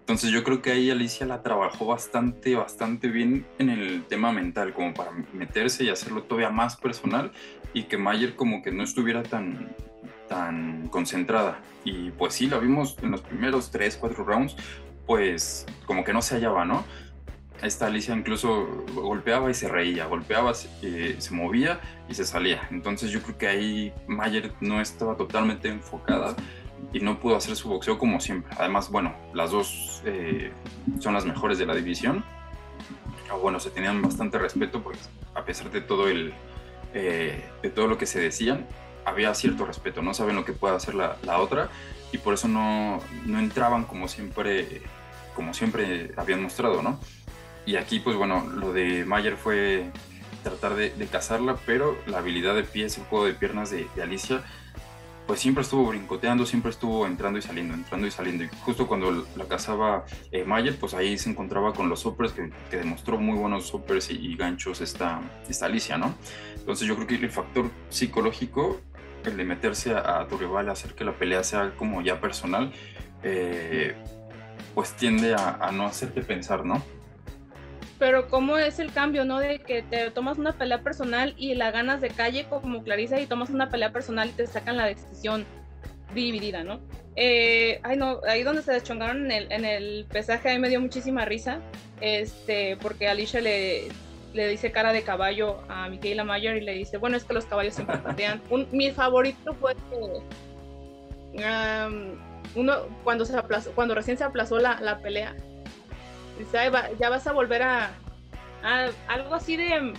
Entonces 0.00 0.30
yo 0.30 0.42
creo 0.42 0.62
que 0.62 0.72
ahí 0.72 0.90
Alicia 0.90 1.26
la 1.26 1.42
trabajó 1.42 1.86
bastante, 1.86 2.56
bastante 2.56 3.08
bien 3.08 3.46
en 3.58 3.68
el 3.68 4.04
tema 4.04 4.32
mental, 4.32 4.72
como 4.72 4.94
para 4.94 5.12
meterse 5.32 5.84
y 5.84 5.90
hacerlo 5.90 6.22
todavía 6.22 6.50
más 6.50 6.76
personal 6.76 7.32
y 7.74 7.84
que 7.84 7.98
Mayer 7.98 8.34
como 8.34 8.62
que 8.62 8.72
no 8.72 8.82
estuviera 8.82 9.22
tan, 9.22 9.76
tan 10.30 10.88
concentrada. 10.88 11.58
Y 11.84 12.12
pues 12.12 12.34
sí, 12.34 12.46
la 12.46 12.58
vimos 12.58 12.96
en 13.02 13.10
los 13.10 13.20
primeros 13.20 13.72
3, 13.72 13.96
4 13.96 14.24
rounds, 14.24 14.54
pues 15.04 15.66
como 15.86 16.04
que 16.04 16.12
no 16.12 16.22
se 16.22 16.36
hallaba, 16.36 16.64
¿no? 16.64 16.84
Esta 17.62 17.88
Alicia 17.88 18.14
incluso 18.14 18.84
golpeaba 18.94 19.50
y 19.50 19.54
se 19.54 19.68
reía, 19.68 20.06
golpeaba, 20.06 20.52
eh, 20.82 21.16
se 21.18 21.34
movía 21.34 21.80
y 22.08 22.14
se 22.14 22.24
salía. 22.24 22.66
Entonces 22.70 23.10
yo 23.10 23.20
creo 23.22 23.36
que 23.36 23.48
ahí 23.48 23.92
Mayer 24.06 24.52
no 24.60 24.80
estaba 24.80 25.16
totalmente 25.16 25.68
enfocada 25.68 26.36
y 26.92 27.00
no 27.00 27.18
pudo 27.18 27.34
hacer 27.36 27.56
su 27.56 27.68
boxeo 27.68 27.98
como 27.98 28.20
siempre. 28.20 28.54
Además, 28.56 28.88
bueno, 28.88 29.14
las 29.34 29.50
dos 29.50 30.00
eh, 30.06 30.52
son 31.00 31.12
las 31.12 31.26
mejores 31.26 31.58
de 31.58 31.66
la 31.66 31.74
división. 31.74 32.24
O 33.32 33.40
bueno, 33.40 33.58
se 33.58 33.70
tenían 33.70 34.00
bastante 34.00 34.38
respeto, 34.38 34.80
pues 34.80 35.10
a 35.34 35.44
pesar 35.44 35.70
de 35.70 35.80
todo 35.80 36.08
el, 36.08 36.32
eh, 36.94 37.44
de 37.62 37.70
todo 37.70 37.88
lo 37.88 37.98
que 37.98 38.06
se 38.06 38.20
decían, 38.20 38.66
había 39.04 39.34
cierto 39.34 39.64
respeto, 39.64 40.02
no 40.02 40.14
saben 40.14 40.36
lo 40.36 40.44
que 40.44 40.52
puede 40.52 40.76
hacer 40.76 40.94
la, 40.94 41.16
la 41.22 41.38
otra 41.38 41.68
y 42.12 42.18
por 42.18 42.34
eso 42.34 42.48
no, 42.48 43.00
no, 43.26 43.38
entraban 43.38 43.84
como 43.84 44.08
siempre, 44.08 44.82
como 45.34 45.54
siempre 45.54 46.12
habían 46.16 46.42
mostrado, 46.42 46.82
¿no? 46.82 46.98
Y 47.66 47.76
aquí, 47.76 48.00
pues 48.00 48.16
bueno, 48.16 48.48
lo 48.48 48.72
de 48.72 49.04
Mayer 49.04 49.36
fue 49.36 49.90
tratar 50.42 50.74
de, 50.74 50.90
de 50.90 51.06
cazarla, 51.06 51.56
pero 51.66 51.96
la 52.06 52.18
habilidad 52.18 52.54
de 52.54 52.64
pies, 52.64 52.96
el 52.98 53.04
juego 53.04 53.26
de 53.26 53.34
piernas 53.34 53.70
de, 53.70 53.86
de, 53.94 54.02
Alicia, 54.02 54.42
pues 55.26 55.40
siempre 55.40 55.62
estuvo 55.62 55.86
brincoteando, 55.86 56.46
siempre 56.46 56.70
estuvo 56.70 57.06
entrando 57.06 57.38
y 57.38 57.42
saliendo, 57.42 57.74
entrando 57.74 58.06
y 58.06 58.10
saliendo. 58.10 58.44
Y 58.44 58.48
justo 58.64 58.88
cuando 58.88 59.26
la 59.36 59.44
cazaba 59.44 60.04
eh, 60.32 60.44
Mayer, 60.44 60.76
pues 60.78 60.94
ahí 60.94 61.16
se 61.18 61.30
encontraba 61.30 61.72
con 61.72 61.88
los 61.88 62.00
soppers, 62.00 62.32
que, 62.32 62.50
que 62.70 62.78
demostró 62.78 63.18
muy 63.18 63.38
buenos 63.38 63.68
soppers 63.68 64.10
y, 64.10 64.14
y, 64.14 64.36
ganchos 64.36 64.80
esta, 64.80 65.20
esta 65.48 65.66
Alicia, 65.66 65.98
¿no? 65.98 66.14
Entonces 66.56 66.88
yo 66.88 66.96
creo 66.96 67.06
que 67.06 67.14
el 67.14 67.30
factor 67.30 67.70
psicológico 67.90 68.80
el 69.28 69.36
de 69.36 69.44
meterse 69.44 69.94
a, 69.94 70.26
tu 70.28 70.38
rival, 70.38 70.68
hacer 70.70 70.94
que 70.94 71.04
la 71.04 71.12
pelea 71.12 71.44
sea 71.44 71.72
como 71.76 72.02
ya 72.02 72.20
personal, 72.20 72.72
eh, 73.22 73.94
pues 74.74 74.92
tiende 74.92 75.34
a, 75.34 75.70
no 75.72 75.86
hacerte 75.86 76.22
pensar, 76.22 76.64
¿no? 76.64 76.82
Pero 77.98 78.28
cómo 78.28 78.56
es 78.56 78.78
el 78.78 78.92
cambio, 78.92 79.24
¿no? 79.26 79.38
De 79.38 79.58
que 79.58 79.82
te 79.82 80.10
tomas 80.10 80.38
una 80.38 80.52
pelea 80.52 80.82
personal 80.82 81.34
y 81.36 81.54
la 81.54 81.70
ganas 81.70 82.00
de 82.00 82.08
calle 82.08 82.46
como 82.48 82.82
Clarisa 82.82 83.20
y 83.20 83.26
tomas 83.26 83.50
una 83.50 83.68
pelea 83.68 83.92
personal 83.92 84.30
y 84.30 84.32
te 84.32 84.46
sacan 84.46 84.78
la 84.78 84.86
decisión 84.86 85.44
dividida, 86.14 86.64
¿no? 86.64 86.80
Eh, 87.16 87.80
ay, 87.82 87.96
no, 87.96 88.20
ahí 88.26 88.42
donde 88.42 88.62
se 88.62 88.72
deschongaron 88.72 89.26
en 89.26 89.32
el, 89.32 89.52
en 89.52 89.64
el 89.64 90.06
pesaje, 90.08 90.48
ahí 90.48 90.58
me 90.58 90.70
dio 90.70 90.80
muchísima 90.80 91.24
risa, 91.26 91.60
este, 92.00 92.78
porque 92.78 93.08
Alicia 93.08 93.40
le, 93.40 93.88
le 94.32 94.48
dice 94.48 94.70
cara 94.70 94.92
de 94.92 95.02
caballo 95.02 95.60
a 95.68 95.88
Michaela 95.88 96.24
Mayer 96.24 96.56
y 96.56 96.60
le 96.60 96.74
dice, 96.74 96.98
bueno, 96.98 97.16
es 97.16 97.24
que 97.24 97.34
los 97.34 97.46
caballos 97.46 97.74
siempre 97.74 97.98
patean. 97.98 98.40
mi 98.72 98.90
favorito 98.90 99.54
fue 99.54 99.74
um, 101.34 102.18
uno 102.54 102.74
cuando 103.04 103.24
se 103.24 103.36
aplazó, 103.36 103.72
cuando 103.72 103.94
recién 103.94 104.16
se 104.16 104.24
aplazó 104.24 104.58
la, 104.58 104.80
la 104.80 104.98
pelea. 104.98 105.34
Dice, 106.38 106.70
ya 106.98 107.10
vas 107.10 107.26
a 107.26 107.32
volver 107.32 107.62
a, 107.62 107.90
algo 109.08 109.34
así 109.34 109.56
de 109.56 109.94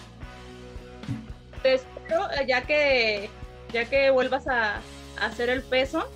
te 1.61 1.75
espero 1.75 2.27
ya 2.47 2.63
que, 2.63 3.29
ya 3.71 3.85
que 3.85 4.09
vuelvas 4.09 4.47
a, 4.47 4.81
hacer 5.19 5.49
el 5.49 5.61
peso. 5.61 6.09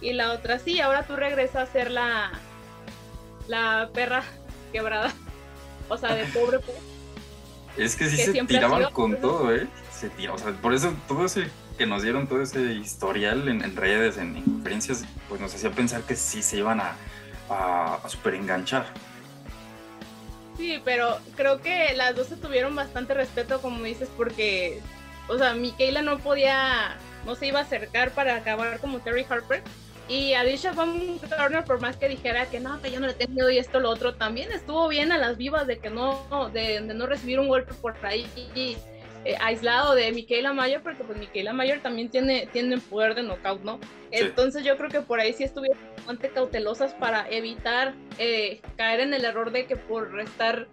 Y 0.00 0.12
la 0.12 0.32
otra 0.32 0.58
sí, 0.58 0.80
ahora 0.80 1.02
tú 1.02 1.16
regresas 1.16 1.56
a 1.56 1.62
hacer 1.62 1.90
la, 1.90 2.30
la 3.48 3.90
perra 3.92 4.22
quebrada. 4.72 5.12
O 5.90 5.96
sea, 5.96 6.14
de 6.14 6.26
pobre. 6.26 6.58
Es 7.78 7.96
que 7.96 8.08
sí 8.08 8.16
se 8.16 8.32
tiraban 8.44 8.90
con 8.92 9.20
todo, 9.20 9.54
¿eh? 9.54 9.66
Se 9.92 10.10
tiraban, 10.10 10.40
o 10.40 10.44
sea, 10.44 10.52
por 10.52 10.74
eso 10.74 10.92
todo 11.06 11.24
ese 11.24 11.48
que 11.76 11.86
nos 11.86 12.02
dieron, 12.02 12.26
todo 12.26 12.42
ese 12.42 12.72
historial 12.72 13.48
en, 13.48 13.76
redes, 13.76 14.18
en, 14.18 14.42
conferencias, 14.42 15.04
pues 15.28 15.40
nos 15.40 15.54
hacía 15.54 15.70
pensar 15.70 16.02
que 16.02 16.16
sí 16.16 16.42
se 16.42 16.58
iban 16.58 16.80
a, 16.80 16.96
a, 17.48 17.94
a 18.04 18.08
super 18.08 18.34
enganchar. 18.34 18.86
Sí, 20.58 20.82
pero 20.84 21.18
creo 21.36 21.60
que 21.62 21.94
las 21.94 22.16
dos 22.16 22.26
se 22.26 22.36
tuvieron 22.36 22.74
bastante 22.74 23.14
respeto, 23.14 23.62
como 23.62 23.84
dices, 23.84 24.08
porque, 24.16 24.80
o 25.28 25.38
sea, 25.38 25.54
Michaela 25.54 26.02
no 26.02 26.18
podía, 26.18 26.96
no 27.24 27.36
se 27.36 27.46
iba 27.46 27.60
a 27.60 27.62
acercar 27.62 28.10
para 28.10 28.34
acabar 28.34 28.80
como 28.80 28.98
Terry 28.98 29.24
Harper. 29.28 29.62
Y 30.08 30.32
Alicia 30.32 30.72
Baumgartner, 30.72 31.64
por 31.64 31.80
más 31.80 31.96
que 31.98 32.08
dijera 32.08 32.46
que 32.46 32.60
no, 32.60 32.80
que 32.80 32.90
yo 32.90 32.98
no 32.98 33.06
le 33.06 33.12
tengo 33.12 33.34
miedo 33.34 33.50
y 33.50 33.58
esto, 33.58 33.78
lo 33.78 33.90
otro, 33.90 34.14
también 34.14 34.50
estuvo 34.50 34.88
bien 34.88 35.12
a 35.12 35.18
las 35.18 35.36
vivas 35.36 35.66
de 35.66 35.78
que 35.78 35.90
no, 35.90 36.50
de, 36.52 36.80
no 36.80 37.06
recibir 37.06 37.38
un 37.38 37.48
golpe 37.48 37.74
por 37.74 37.94
ahí 38.06 38.26
eh, 38.56 39.36
aislado 39.40 39.94
de 39.94 40.10
Michaela 40.12 40.54
Mayer, 40.54 40.82
porque 40.82 41.04
pues 41.04 41.18
Michaela 41.18 41.52
Mayer 41.52 41.82
también 41.82 42.08
tiene, 42.08 42.48
tiene 42.50 42.78
poder 42.78 43.14
de 43.14 43.22
knockout, 43.22 43.62
¿no? 43.62 43.78
Entonces 44.10 44.64
yo 44.64 44.78
creo 44.78 44.88
que 44.88 45.02
por 45.02 45.20
ahí 45.20 45.34
sí 45.34 45.44
estuvieron 45.44 45.78
bastante 45.96 46.30
cautelosas 46.30 46.94
para 46.94 47.28
evitar 47.28 47.92
eh, 48.18 48.62
caer 48.78 49.00
en 49.00 49.12
el 49.12 49.26
error 49.26 49.52
de 49.52 49.66
que 49.66 49.76
por 49.76 50.18
estar 50.20 50.68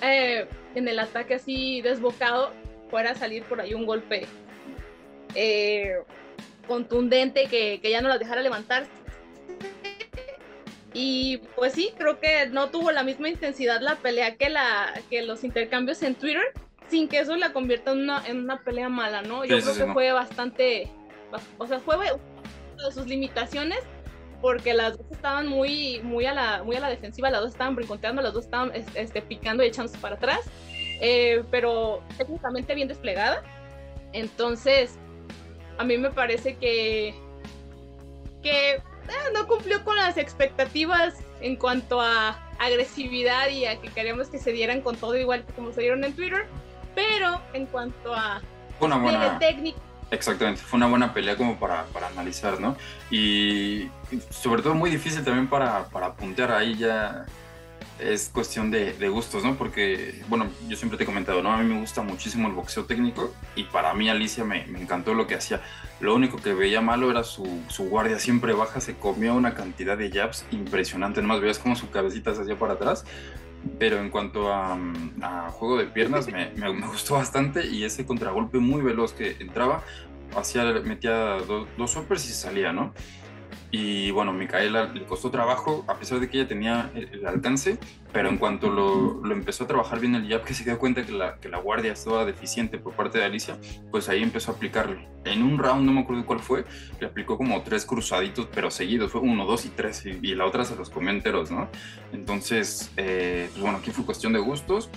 eh, 0.00 0.46
en 0.76 0.86
el 0.86 1.00
ataque 1.00 1.34
así 1.34 1.82
desbocado 1.82 2.52
fuera 2.88 3.10
a 3.10 3.14
salir 3.16 3.42
por 3.44 3.60
ahí 3.60 3.74
un 3.74 3.84
golpe 3.84 4.26
contundente 6.70 7.46
que, 7.46 7.80
que 7.82 7.90
ya 7.90 8.00
no 8.00 8.08
las 8.08 8.20
dejara 8.20 8.42
levantar. 8.42 8.86
Y 10.92 11.38
pues 11.56 11.72
sí, 11.72 11.92
creo 11.98 12.20
que 12.20 12.46
no 12.46 12.70
tuvo 12.70 12.92
la 12.92 13.02
misma 13.02 13.28
intensidad 13.28 13.80
la 13.80 13.96
pelea 13.96 14.36
que, 14.36 14.48
la, 14.50 14.94
que 15.10 15.22
los 15.22 15.42
intercambios 15.42 16.00
en 16.04 16.14
Twitter, 16.14 16.44
sin 16.88 17.08
que 17.08 17.18
eso 17.18 17.34
la 17.34 17.52
convierta 17.52 17.90
en 17.90 17.98
una, 17.98 18.24
en 18.24 18.38
una 18.38 18.62
pelea 18.62 18.88
mala, 18.88 19.22
¿no? 19.22 19.44
Yo 19.44 19.60
creo 19.60 19.74
que 19.74 19.92
fue 19.92 20.12
bastante, 20.12 20.88
o 21.58 21.66
sea, 21.66 21.80
fue 21.80 21.96
de 21.98 22.92
sus 22.92 23.06
limitaciones, 23.06 23.80
porque 24.40 24.72
las 24.72 24.96
dos 24.96 25.06
estaban 25.10 25.48
muy, 25.48 26.00
muy, 26.04 26.26
a, 26.26 26.34
la, 26.34 26.62
muy 26.62 26.76
a 26.76 26.80
la 26.80 26.88
defensiva, 26.88 27.30
las 27.30 27.40
dos 27.40 27.50
estaban 27.50 27.74
brincoteando, 27.74 28.22
las 28.22 28.32
dos 28.32 28.44
estaban 28.44 28.70
este, 28.94 29.22
picando 29.22 29.64
y 29.64 29.66
echándose 29.66 29.98
para 29.98 30.14
atrás, 30.14 30.40
eh, 31.00 31.42
pero 31.50 32.00
técnicamente 32.16 32.76
bien 32.76 32.86
desplegada. 32.86 33.42
Entonces, 34.12 34.98
a 35.80 35.84
mí 35.84 35.96
me 35.96 36.10
parece 36.10 36.56
que, 36.56 37.14
que 38.42 38.74
eh, 38.74 38.82
no 39.32 39.46
cumplió 39.46 39.82
con 39.82 39.96
las 39.96 40.18
expectativas 40.18 41.14
en 41.40 41.56
cuanto 41.56 42.02
a 42.02 42.38
agresividad 42.58 43.48
y 43.48 43.64
a 43.64 43.80
que 43.80 43.88
queríamos 43.88 44.28
que 44.28 44.38
se 44.38 44.52
dieran 44.52 44.82
con 44.82 44.96
todo 44.96 45.16
igual 45.16 45.42
que 45.46 45.54
como 45.54 45.72
se 45.72 45.80
dieron 45.80 46.04
en 46.04 46.14
Twitter, 46.14 46.46
pero 46.94 47.40
en 47.54 47.64
cuanto 47.64 48.14
a 48.14 48.42
una 48.78 48.98
buena 48.98 49.38
técnica. 49.38 49.78
Exactamente, 50.10 50.60
fue 50.60 50.76
una 50.76 50.86
buena 50.86 51.14
pelea 51.14 51.36
como 51.36 51.58
para, 51.58 51.84
para 51.86 52.08
analizar, 52.08 52.60
¿no? 52.60 52.76
Y 53.10 53.88
sobre 54.28 54.60
todo 54.60 54.74
muy 54.74 54.90
difícil 54.90 55.24
también 55.24 55.48
para, 55.48 55.84
para 55.86 56.12
puntear 56.12 56.52
ahí 56.52 56.76
ya 56.76 57.24
es 58.02 58.28
cuestión 58.28 58.70
de, 58.70 59.08
gustos, 59.08 59.44
¿no? 59.44 59.56
Porque, 59.56 60.22
bueno, 60.28 60.48
yo 60.68 60.76
siempre 60.76 60.96
te 60.96 61.04
he 61.04 61.06
comentado, 61.06 61.42
¿no? 61.42 61.52
A 61.52 61.58
mí 61.58 61.72
me 61.72 61.80
gusta 61.80 62.02
muchísimo 62.02 62.48
el 62.48 62.54
boxeo 62.54 62.84
técnico 62.84 63.32
y 63.56 63.64
para 63.64 63.92
mí 63.94 64.08
Alicia 64.08 64.44
me, 64.44 64.62
encantó 64.62 65.14
lo 65.14 65.26
que 65.26 65.34
hacía. 65.34 65.60
Lo 66.00 66.14
único 66.14 66.38
que 66.38 66.54
veía 66.54 66.80
malo 66.80 67.10
era 67.10 67.24
su, 67.24 67.44
guardia 67.78 68.18
siempre 68.18 68.52
baja, 68.52 68.80
se 68.80 68.96
comía 68.96 69.32
una 69.32 69.54
cantidad 69.54 69.98
de 69.98 70.10
jabs 70.10 70.44
impresionante, 70.50 71.20
nomás 71.20 71.40
veías 71.40 71.58
como 71.58 71.76
su 71.76 71.90
cabecita 71.90 72.34
se 72.34 72.42
hacía 72.42 72.58
para 72.58 72.74
atrás. 72.74 73.04
Pero 73.78 73.98
en 73.98 74.08
cuanto 74.08 74.50
a, 74.50 74.78
juego 75.50 75.76
de 75.76 75.84
piernas, 75.84 76.26
me, 76.28 76.70
gustó 76.86 77.14
bastante 77.14 77.66
y 77.66 77.84
ese 77.84 78.06
contragolpe 78.06 78.58
muy 78.58 78.80
veloz 78.80 79.12
que 79.12 79.36
entraba, 79.38 79.82
hacía, 80.34 80.64
metía 80.82 81.36
dos, 81.46 81.68
dos 81.76 81.98
y 82.12 82.32
salía, 82.32 82.72
¿no? 82.72 82.94
Y 83.72 84.10
bueno, 84.10 84.32
Micaela 84.32 84.86
le 84.86 85.04
costó 85.04 85.30
trabajo, 85.30 85.84
a 85.86 85.94
pesar 85.94 86.18
de 86.18 86.28
que 86.28 86.38
ella 86.38 86.48
tenía 86.48 86.90
el, 86.94 87.24
alcance, 87.24 87.78
pero 88.12 88.28
en 88.28 88.36
cuanto 88.36 88.68
lo, 88.68 89.24
lo, 89.24 89.32
empezó 89.32 89.64
a 89.64 89.66
trabajar 89.68 90.00
bien 90.00 90.16
el 90.16 90.28
jab, 90.28 90.42
que 90.42 90.54
se 90.54 90.64
dio 90.64 90.76
cuenta 90.78 91.06
que 91.06 91.12
la, 91.12 91.36
que 91.36 91.48
la 91.48 91.58
guardia 91.58 91.92
estaba 91.92 92.24
deficiente 92.24 92.78
por 92.78 92.94
parte 92.94 93.18
de 93.18 93.24
Alicia, 93.24 93.56
pues 93.92 94.08
ahí 94.08 94.22
empezó 94.22 94.50
a 94.50 94.54
aplicarle. 94.56 95.08
En 95.24 95.44
un 95.44 95.56
round, 95.56 95.84
no 95.84 95.92
me 95.92 96.00
acuerdo 96.00 96.26
cuál 96.26 96.40
fue, 96.40 96.64
le 96.98 97.06
aplicó 97.06 97.36
como 97.36 97.62
tres 97.62 97.84
cruzaditos, 97.86 98.48
pero 98.52 98.72
seguidos, 98.72 99.12
fue 99.12 99.20
uno, 99.20 99.46
dos 99.46 99.64
y 99.66 99.68
tres, 99.68 100.04
y, 100.04 100.34
la 100.34 100.46
otra 100.46 100.64
se 100.64 100.74
los 100.74 100.90
comió 100.90 101.10
enteros, 101.10 101.50
¿no? 101.52 101.68
Entonces, 102.12 102.90
eh, 102.96 103.48
pues 103.50 103.62
bueno, 103.62 103.78
aquí 103.78 103.92
fue 103.92 104.04
cuestión 104.04 104.32
de 104.32 104.40
gustos 104.40 104.90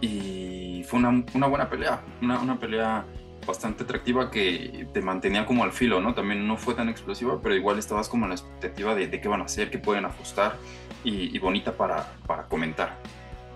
y 0.00 0.84
fue 0.86 0.98
una, 0.98 1.24
una 1.32 1.46
buena 1.46 1.70
pelea, 1.70 2.02
una, 2.20 2.40
una 2.40 2.58
pelea 2.58 3.06
bastante 3.46 3.84
atractiva 3.84 4.30
que 4.30 4.86
te 4.92 5.00
mantenía 5.00 5.46
como 5.46 5.64
al 5.64 5.72
filo, 5.72 6.00
¿no? 6.00 6.14
También 6.14 6.46
no 6.46 6.56
fue 6.56 6.74
tan 6.74 6.88
explosiva, 6.88 7.40
pero 7.42 7.54
igual 7.54 7.78
estabas 7.78 8.08
como 8.08 8.24
en 8.24 8.30
la 8.30 8.34
expectativa 8.34 8.94
de, 8.94 9.10
qué 9.10 9.28
van 9.28 9.40
a 9.40 9.44
hacer, 9.44 9.70
qué 9.70 9.78
pueden 9.78 10.04
ajustar 10.04 10.56
y, 11.04 11.38
bonita 11.38 11.72
para, 11.72 12.12
para, 12.26 12.44
comentar. 12.44 12.98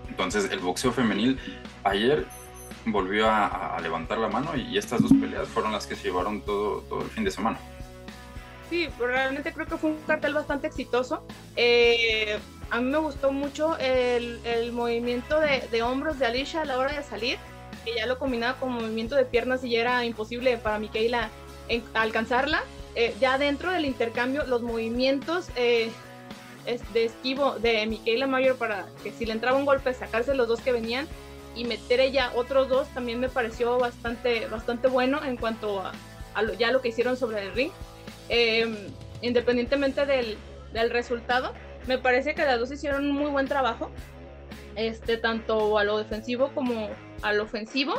Entonces 0.09 0.49
el 0.51 0.59
boxeo 0.59 0.91
femenil 0.91 1.39
ayer 1.83 2.25
volvió 2.85 3.29
a, 3.29 3.77
levantar 3.81 4.17
la 4.17 4.27
mano 4.27 4.55
y 4.55 4.77
estas 4.77 5.01
dos 5.01 5.11
peleas 5.13 5.47
fueron 5.47 5.71
las 5.71 5.87
que 5.87 5.95
se 5.95 6.03
llevaron 6.03 6.41
todo, 6.41 6.81
todo 6.81 7.01
el 7.01 7.09
fin 7.09 7.23
de 7.23 7.31
semana. 7.31 7.57
Sí, 8.69 8.89
pues 8.97 9.11
realmente 9.11 9.53
creo 9.53 9.67
que 9.67 9.77
fue 9.77 9.91
un 9.91 9.97
cartel 10.07 10.33
bastante 10.33 10.67
exitoso. 10.67 11.25
Eh, 11.55 12.39
a 12.71 12.79
mí 12.79 12.89
me 12.89 12.97
gustó 12.97 13.31
mucho 13.31 13.77
el, 13.77 14.39
el 14.45 14.71
movimiento 14.71 15.39
de, 15.39 15.67
de 15.71 15.83
hombros 15.83 16.17
de 16.17 16.25
Alicia 16.25 16.61
a 16.61 16.65
la 16.65 16.79
hora 16.79 16.93
de 16.93 17.03
salir 17.03 17.37
que 17.83 17.95
ya 17.95 18.05
lo 18.05 18.19
combinaba 18.19 18.59
con 18.59 18.71
movimiento 18.71 19.15
de 19.15 19.25
piernas 19.25 19.63
y 19.63 19.71
ya 19.71 19.81
era 19.81 20.05
imposible 20.05 20.57
para 20.57 20.79
Micaela 20.79 21.29
alcanzarla. 21.93 22.63
Eh, 22.95 23.15
ya 23.19 23.37
dentro 23.37 23.71
del 23.71 23.85
intercambio, 23.85 24.45
los 24.45 24.61
movimientos 24.61 25.49
eh, 25.55 25.91
de 26.93 27.05
esquivo 27.05 27.57
de 27.59 27.85
Micaela 27.87 28.27
Mayor 28.27 28.57
para 28.57 28.85
que 29.03 29.11
si 29.11 29.25
le 29.25 29.33
entraba 29.33 29.57
un 29.57 29.65
golpe, 29.65 29.93
sacarse 29.93 30.33
los 30.33 30.47
dos 30.47 30.61
que 30.61 30.71
venían 30.71 31.07
y 31.55 31.65
meter 31.65 31.99
ella 31.99 32.31
otros 32.35 32.69
dos 32.69 32.87
también 32.89 33.19
me 33.19 33.29
pareció 33.29 33.77
bastante, 33.77 34.47
bastante 34.47 34.87
bueno 34.87 35.23
en 35.23 35.37
cuanto 35.37 35.81
a, 35.81 35.93
ya 36.57 36.71
lo 36.71 36.81
que 36.81 36.89
hicieron 36.89 37.17
sobre 37.17 37.43
el 37.43 37.53
ring. 37.53 37.71
Em, 38.29 38.75
independientemente 39.21 40.05
del, 40.05 40.37
del 40.73 40.89
resultado, 40.89 41.53
me 41.87 41.97
parece 41.97 42.33
que 42.33 42.45
las 42.45 42.59
dos 42.59 42.71
hicieron 42.71 43.05
un 43.05 43.11
muy 43.11 43.29
buen 43.29 43.47
trabajo 43.47 43.91
este, 44.75 45.17
tanto 45.17 45.77
a 45.77 45.83
lo 45.83 45.97
defensivo 45.97 46.51
como 46.53 46.89
al 47.23 47.39
ofensivo. 47.39 47.95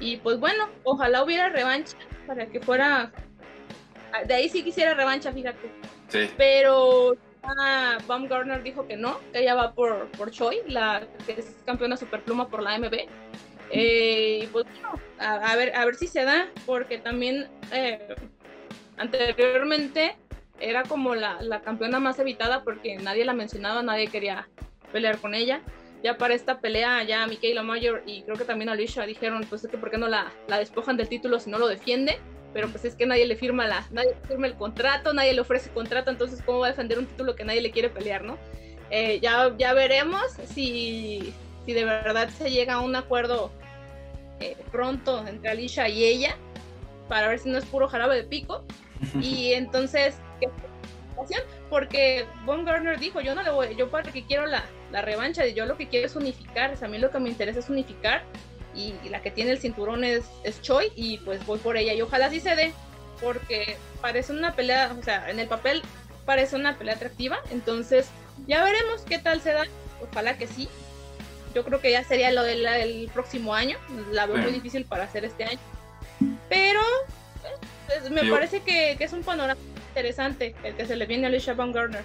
Y 0.00 0.18
pues 0.18 0.38
bueno, 0.38 0.68
ojalá 0.84 1.24
hubiera 1.24 1.48
revancha 1.48 1.96
para 2.26 2.46
que 2.46 2.60
fuera. 2.60 3.12
De 4.26 4.34
ahí 4.34 4.48
sí 4.48 4.62
quisiera 4.62 4.94
revancha, 4.94 5.32
fíjate. 5.32 5.70
Sí. 6.08 6.30
Pero 6.36 7.16
ah, 7.42 7.98
Baumgartner 8.06 8.62
dijo 8.62 8.86
que 8.86 8.96
no, 8.96 9.18
que 9.32 9.40
ella 9.40 9.54
va 9.54 9.74
por, 9.74 10.08
por 10.12 10.30
Choi, 10.30 10.62
la 10.66 11.06
que 11.26 11.32
es 11.32 11.56
campeona 11.66 11.96
superpluma 11.96 12.48
por 12.48 12.62
la 12.62 12.78
MB. 12.78 12.94
Eh, 13.70 14.40
y 14.44 14.46
pues 14.46 14.64
bueno, 14.72 14.92
a, 15.18 15.56
ver, 15.56 15.74
a 15.74 15.84
ver 15.84 15.96
si 15.96 16.06
se 16.06 16.24
da, 16.24 16.48
porque 16.64 16.98
también 16.98 17.48
eh, 17.72 18.14
anteriormente 18.96 20.16
era 20.60 20.84
como 20.84 21.14
la, 21.14 21.40
la 21.42 21.60
campeona 21.60 22.00
más 22.00 22.18
evitada 22.18 22.64
porque 22.64 22.96
nadie 22.96 23.24
la 23.24 23.34
mencionaba, 23.34 23.82
nadie 23.82 24.08
quería 24.08 24.48
pelear 24.90 25.18
con 25.18 25.34
ella 25.34 25.60
ya 26.02 26.16
para 26.16 26.34
esta 26.34 26.60
pelea, 26.60 27.02
ya 27.02 27.26
Michaela 27.26 27.62
Mayor 27.62 28.02
y 28.06 28.22
creo 28.22 28.36
que 28.36 28.44
también 28.44 28.68
Alicia 28.68 29.04
dijeron, 29.04 29.44
pues 29.48 29.64
es 29.64 29.70
que 29.70 29.78
por 29.78 29.90
qué 29.90 29.98
no 29.98 30.08
la, 30.08 30.32
la 30.46 30.58
despojan 30.58 30.96
del 30.96 31.08
título 31.08 31.40
si 31.40 31.50
no 31.50 31.58
lo 31.58 31.68
defiende, 31.68 32.18
pero 32.52 32.68
pues 32.68 32.84
es 32.84 32.94
que 32.94 33.06
nadie 33.06 33.26
le 33.26 33.36
firma 33.36 33.66
la, 33.66 33.86
nadie 33.90 34.14
firma 34.26 34.46
el 34.46 34.54
contrato, 34.54 35.12
nadie 35.12 35.32
le 35.32 35.40
ofrece 35.40 35.70
contrato, 35.70 36.10
entonces 36.10 36.42
cómo 36.42 36.60
va 36.60 36.66
a 36.66 36.70
defender 36.70 36.98
un 36.98 37.06
título 37.06 37.34
que 37.34 37.44
nadie 37.44 37.60
le 37.60 37.70
quiere 37.70 37.90
pelear, 37.90 38.22
¿no? 38.22 38.38
Eh, 38.90 39.18
ya, 39.20 39.54
ya 39.58 39.74
veremos 39.74 40.22
si, 40.46 41.34
si 41.66 41.72
de 41.72 41.84
verdad 41.84 42.30
se 42.30 42.50
llega 42.50 42.74
a 42.74 42.80
un 42.80 42.96
acuerdo 42.96 43.52
eh, 44.40 44.56
pronto 44.70 45.26
entre 45.26 45.50
Alicia 45.50 45.88
y 45.88 46.04
ella, 46.04 46.36
para 47.08 47.28
ver 47.28 47.38
si 47.38 47.50
no 47.50 47.58
es 47.58 47.64
puro 47.64 47.88
jarabe 47.88 48.16
de 48.16 48.24
pico, 48.24 48.64
y 49.20 49.52
entonces, 49.52 50.18
¿qué 50.40 50.48
porque 51.68 52.26
Von 52.44 52.64
Garner 52.64 52.98
dijo, 52.98 53.20
yo 53.20 53.34
no 53.34 53.42
le 53.42 53.50
voy, 53.50 53.74
yo 53.76 53.90
para 53.90 54.10
que 54.10 54.24
quiero 54.24 54.46
la, 54.46 54.64
la 54.90 55.02
revancha, 55.02 55.46
yo 55.46 55.66
lo 55.66 55.76
que 55.76 55.88
quiero 55.88 56.06
es 56.06 56.16
unificar, 56.16 56.74
a 56.80 56.88
mí 56.88 56.98
lo 56.98 57.10
que 57.10 57.18
me 57.18 57.28
interesa 57.28 57.60
es 57.60 57.68
unificar, 57.68 58.22
y, 58.74 58.94
la 59.08 59.20
que 59.22 59.30
tiene 59.30 59.50
el 59.50 59.58
cinturón 59.58 60.04
es, 60.04 60.24
es, 60.44 60.62
Choi, 60.62 60.92
y 60.94 61.18
pues 61.18 61.44
voy 61.46 61.58
por 61.58 61.76
ella, 61.76 61.94
y 61.94 62.02
ojalá 62.02 62.30
sí 62.30 62.40
se 62.40 62.54
dé, 62.54 62.72
porque 63.20 63.76
parece 64.00 64.32
una 64.32 64.54
pelea, 64.54 64.94
o 64.98 65.02
sea, 65.02 65.28
en 65.30 65.40
el 65.40 65.48
papel 65.48 65.82
parece 66.24 66.56
una 66.56 66.76
pelea 66.76 66.94
atractiva, 66.94 67.38
entonces 67.50 68.10
ya 68.46 68.62
veremos 68.62 69.02
qué 69.02 69.18
tal 69.18 69.40
se 69.40 69.52
da, 69.52 69.64
ojalá 70.00 70.36
que 70.38 70.46
sí. 70.46 70.68
yo 71.54 71.64
creo 71.64 71.80
que 71.80 71.90
ya 71.90 72.04
sería 72.04 72.30
lo 72.30 72.42
del 72.42 73.10
próximo 73.12 73.54
año. 73.54 73.78
La 74.12 74.26
veo 74.26 74.36
muy 74.36 74.52
difícil 74.52 74.84
para 74.84 75.04
hacer 75.04 75.24
este 75.24 75.44
año. 75.44 75.58
Pero 76.48 76.80
pues, 77.86 78.10
me 78.10 78.30
parece 78.30 78.60
que, 78.60 78.96
es 78.98 79.12
un 79.12 79.22
panorama 79.22 79.60
interesante 79.88 80.54
el 80.62 80.74
que 80.74 80.86
se 80.86 80.96
le 80.96 81.06
viene 81.06 81.26
a 81.26 81.28
Alicia 81.28 81.54
Van 81.54 81.72
Garner. 81.72 82.04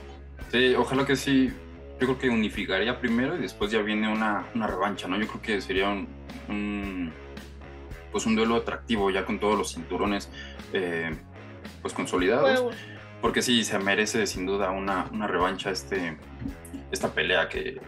Sí, 0.51 0.73
ojalá 0.75 1.05
que 1.05 1.15
sí. 1.15 1.53
Yo 1.99 2.07
creo 2.07 2.19
que 2.19 2.29
unificaría 2.29 2.99
primero 2.99 3.35
y 3.37 3.41
después 3.41 3.71
ya 3.71 3.81
viene 3.81 4.11
una, 4.11 4.45
una 4.55 4.67
revancha, 4.67 5.07
¿no? 5.07 5.17
Yo 5.17 5.27
creo 5.27 5.41
que 5.41 5.61
sería 5.61 5.89
un, 5.89 7.13
pues 8.11 8.25
un 8.25 8.35
duelo 8.35 8.55
atractivo 8.55 9.09
ya 9.09 9.25
con 9.25 9.39
todos 9.39 9.57
los 9.57 9.73
cinturones 9.73 10.29
eh, 10.73 11.15
pues 11.81 11.93
consolidados. 11.93 12.75
Porque 13.21 13.41
sí, 13.41 13.63
se 13.63 13.79
merece 13.79 14.27
sin 14.27 14.45
duda 14.45 14.71
una, 14.71 15.07
una 15.13 15.27
revancha 15.27 15.71
este, 15.71 16.17
esta 16.91 17.13
pelea 17.13 17.47
que, 17.47 17.79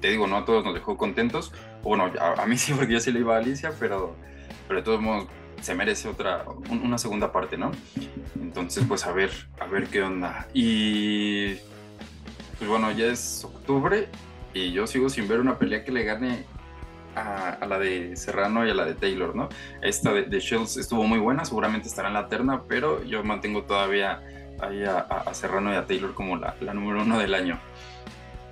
te 0.00 0.08
digo, 0.08 0.26
no 0.26 0.36
a 0.36 0.44
todos 0.44 0.64
nos 0.64 0.74
dejó 0.74 0.96
contentos. 0.96 1.52
Bueno, 1.82 2.10
a, 2.20 2.46
mí 2.46 2.56
sí, 2.58 2.72
porque 2.72 2.94
yo 2.94 3.00
sí 3.00 3.12
le 3.12 3.20
iba 3.20 3.36
a 3.36 3.38
Alicia, 3.38 3.72
pero, 3.78 4.16
pero 4.66 4.80
de 4.80 4.84
todos 4.84 5.00
modos 5.00 5.26
se 5.60 5.74
merece 5.74 6.08
otra, 6.08 6.44
una 6.70 6.96
segunda 6.96 7.32
parte, 7.32 7.58
¿no? 7.58 7.70
Entonces, 8.40 8.84
pues 8.88 9.06
a 9.06 9.12
ver, 9.12 9.30
a 9.58 9.66
ver 9.66 9.88
qué 9.88 10.02
onda. 10.02 10.48
Y 10.54 11.56
pues 12.60 12.70
bueno, 12.70 12.92
ya 12.92 13.06
es 13.06 13.44
octubre 13.44 14.08
y 14.54 14.70
yo 14.70 14.86
sigo 14.86 15.08
sin 15.08 15.26
ver 15.26 15.40
una 15.40 15.58
pelea 15.58 15.84
que 15.84 15.90
le 15.90 16.04
gane 16.04 16.44
a, 17.16 17.66
la 17.66 17.78
de 17.80 18.16
Serrano 18.16 18.64
y 18.64 18.70
a 18.70 18.74
la 18.74 18.84
de 18.84 18.94
Taylor, 18.94 19.34
¿no? 19.34 19.48
Esta 19.82 20.12
de, 20.12 20.22
de, 20.22 20.38
Shields 20.38 20.76
estuvo 20.76 21.02
muy 21.02 21.18
buena, 21.18 21.44
seguramente 21.44 21.88
estará 21.88 22.06
en 22.06 22.14
la 22.14 22.28
terna, 22.28 22.62
pero 22.68 23.02
yo 23.02 23.24
mantengo 23.24 23.64
todavía 23.64 24.22
ahí 24.60 24.84
a, 24.84 25.34
Serrano 25.34 25.72
y 25.72 25.76
a 25.76 25.86
Taylor 25.86 26.14
como 26.14 26.36
la, 26.36 26.54
la 26.60 26.72
número 26.74 27.02
uno 27.02 27.18
del 27.18 27.34
año. 27.34 27.58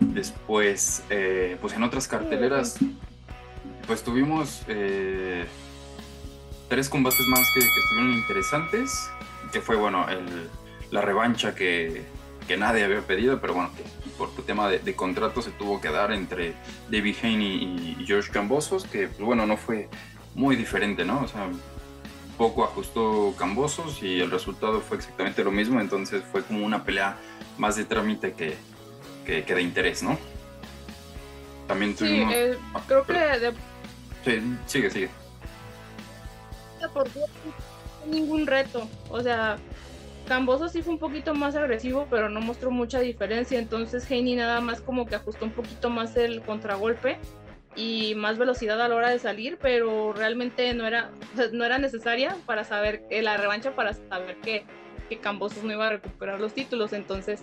Después, 0.00 1.04
eh, 1.10 1.56
pues 1.60 1.74
en 1.74 1.82
otras 1.82 2.08
carteleras, 2.08 2.78
pues 3.86 4.02
tuvimos 4.02 4.62
eh, 4.68 5.46
tres 6.68 6.88
combates 6.88 7.26
más 7.28 7.50
que, 7.52 7.60
estuvieron 7.60 8.12
interesantes, 8.12 9.10
que 9.52 9.60
fue, 9.60 9.76
bueno, 9.76 10.06
la 10.90 11.00
revancha 11.00 11.54
que, 11.54 12.04
nadie 12.58 12.84
había 12.84 13.00
pedido, 13.00 13.40
pero 13.40 13.54
bueno, 13.54 13.70
que 13.76 13.82
por 14.18 14.34
tu 14.34 14.42
tema 14.42 14.68
de, 14.68 14.94
contrato 14.96 15.40
se 15.40 15.52
tuvo 15.52 15.80
que 15.80 15.88
dar 15.88 16.12
entre 16.12 16.54
David 16.90 17.16
Haney 17.22 17.96
y 17.98 18.04
George 18.04 18.30
Cambosos, 18.30 18.84
que, 18.84 19.06
pues, 19.06 19.20
bueno, 19.20 19.46
no 19.46 19.56
fue 19.56 19.88
muy 20.34 20.56
diferente, 20.56 21.04
¿no? 21.04 21.22
O 21.22 21.28
sea, 21.28 21.48
poco 22.36 22.64
ajustó 22.64 23.34
Cambosos 23.38 24.02
y 24.02 24.20
el 24.20 24.30
resultado 24.30 24.80
fue 24.80 24.96
exactamente 24.96 25.42
lo 25.44 25.52
mismo, 25.52 25.80
entonces 25.80 26.22
fue 26.30 26.42
como 26.42 26.66
una 26.66 26.84
pelea 26.84 27.16
más 27.56 27.76
de 27.76 27.84
trámite 27.84 28.32
que, 28.32 28.56
que, 29.24 29.54
de 29.54 29.62
interés, 29.62 30.02
¿no? 30.02 30.18
También 31.68 31.94
tuvimos... 31.94 32.32
Sí, 32.32 32.38
eh, 32.38 32.58
ah, 32.74 32.82
creo 32.86 33.04
que... 33.04 33.52
Sí, 34.24 34.42
sigue, 34.66 34.90
sigue. 34.90 35.10
Por 36.92 37.08
ningún 38.06 38.46
reto, 38.46 38.88
o 39.10 39.20
sea, 39.20 39.58
Camboso 40.28 40.68
sí 40.68 40.82
fue 40.82 40.92
un 40.92 40.98
poquito 40.98 41.34
más 41.34 41.56
agresivo, 41.56 42.06
pero 42.10 42.28
no 42.28 42.40
mostró 42.40 42.70
mucha 42.70 43.00
diferencia, 43.00 43.58
entonces 43.58 44.08
Heini 44.10 44.36
nada 44.36 44.60
más 44.60 44.80
como 44.80 45.06
que 45.06 45.14
ajustó 45.14 45.46
un 45.46 45.52
poquito 45.52 45.90
más 45.90 46.16
el 46.16 46.42
contragolpe 46.42 47.18
y 47.74 48.14
más 48.14 48.38
velocidad 48.38 48.80
a 48.80 48.88
la 48.88 48.94
hora 48.94 49.08
de 49.08 49.18
salir, 49.18 49.58
pero 49.60 50.12
realmente 50.12 50.74
no 50.74 50.86
era, 50.86 51.10
no 51.52 51.64
era 51.64 51.78
necesaria 51.78 52.36
para 52.46 52.64
saber 52.64 53.06
que 53.08 53.22
la 53.22 53.36
revancha, 53.36 53.74
para 53.74 53.94
saber 53.94 54.36
que 54.36 54.64
que 55.08 55.18
Cambosos 55.18 55.64
no 55.64 55.72
iba 55.72 55.86
a 55.86 55.90
recuperar 55.90 56.40
los 56.40 56.52
títulos. 56.52 56.92
Entonces, 56.92 57.42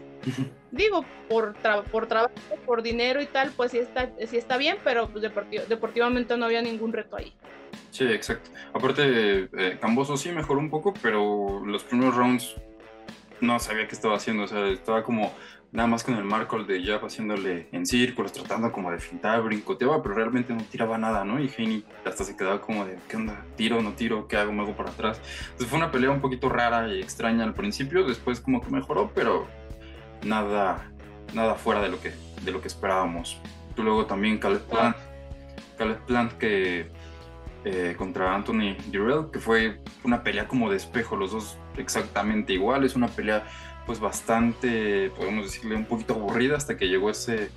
digo, 0.72 1.04
por, 1.28 1.56
por 1.92 2.08
trabajo, 2.08 2.34
por 2.66 2.84
dinero 2.84 3.22
y 3.22 3.26
tal, 3.26 3.52
pues 3.56 3.72
sí 3.72 3.80
está, 3.80 4.12
sí 4.28 4.38
está 4.38 4.58
bien, 4.58 4.78
pero 4.84 5.10
pues 5.10 5.26
deportivamente 5.68 6.38
no 6.38 6.46
había 6.46 6.62
ningún 6.62 6.94
reto 6.94 7.18
ahí. 7.18 7.34
Sí, 7.92 8.06
exacto. 8.06 8.52
Aparte, 8.74 9.50
eh, 9.52 9.78
Cambosos 9.82 10.22
sí 10.22 10.32
mejoró 10.32 10.60
un 10.60 10.70
poco, 10.70 10.94
pero 11.02 11.66
los 11.66 11.84
primeros 11.84 12.16
rounds 12.16 12.56
no 13.42 13.60
sabía 13.60 13.88
qué 13.88 13.96
estaba 13.96 14.16
haciendo. 14.16 14.44
O 14.44 14.48
sea, 14.48 14.68
estaba 14.68 15.04
como 15.04 15.34
nada 15.72 15.88
más 15.88 16.04
con 16.04 16.16
el 16.16 16.24
marco 16.24 16.64
de 16.64 16.84
Jab 16.84 17.06
haciéndole 17.06 17.68
en 17.72 17.86
círculos, 17.86 18.32
tratando 18.32 18.72
como 18.72 18.92
de 18.92 19.00
fintar, 19.00 19.42
brincoteaba, 19.42 20.02
pero 20.02 20.16
realmente 20.16 20.54
no 20.54 20.64
tiraba 20.64 20.98
nada, 20.98 21.26
¿no? 21.26 21.40
Y 21.40 21.52
Heini 21.56 21.84
hasta 22.06 22.24
se 22.24 22.36
quedaba 22.38 22.62
como 22.62 22.86
de, 22.86 22.98
¿qué 23.10 23.18
onda? 23.18 23.44
¿Tiro, 23.58 23.82
no 23.82 23.92
tiro? 23.94 24.28
¿Qué 24.28 24.38
hago? 24.38 24.54
¿Me 24.54 24.64
hago 24.64 24.76
para 24.76 24.90
atrás? 24.92 25.20
Entonces 25.44 25.68
fue 25.68 25.78
una 25.78 25.92
pelea 25.92 26.12
un 26.12 26.22
poquito 26.22 26.50
rara 26.50 26.88
y 26.88 27.02
extraña 27.02 27.44
al 27.44 27.54
principio, 27.54 28.08
después 28.08 28.40
como 28.40 28.62
que 28.62 28.72
mejoró, 28.72 29.12
pero 29.14 29.48
nada, 30.24 30.90
nada 31.34 31.56
fuera 31.56 31.82
de 31.82 31.90
lo 31.90 32.00
que, 32.00 32.14
de 32.42 32.52
lo 32.52 32.62
que 32.62 32.68
esperábamos. 32.68 33.40
Luego 33.76 34.06
también 34.06 34.38
Caleb 34.38 34.62
Plant, 34.64 34.96
Caleb 35.78 36.00
Plant 36.06 36.32
que 36.34 36.90
eh, 37.68 37.96
contra 37.98 38.36
Anthony 38.36 38.78
Durrell, 38.92 39.32
que 39.32 39.40
fue 39.40 39.80
una 40.04 40.22
pelea 40.22 40.48
como 40.48 40.70
de 40.70 40.78
espejo, 40.78 41.16
los 41.16 41.32
dos 41.32 41.58
exactamente 41.78 42.54
iguales, 42.54 42.96
una 42.96 43.08
pelea 43.08 43.44
pues 43.88 44.00
bastante, 44.00 45.10
podemos 45.10 45.46
decirle, 45.46 45.76
un 45.76 45.86
poquito 45.86 46.14
aburrida 46.14 46.58
hasta 46.58 46.78
que 46.78 46.88
llegó 46.88 47.10
ese, 47.10 47.50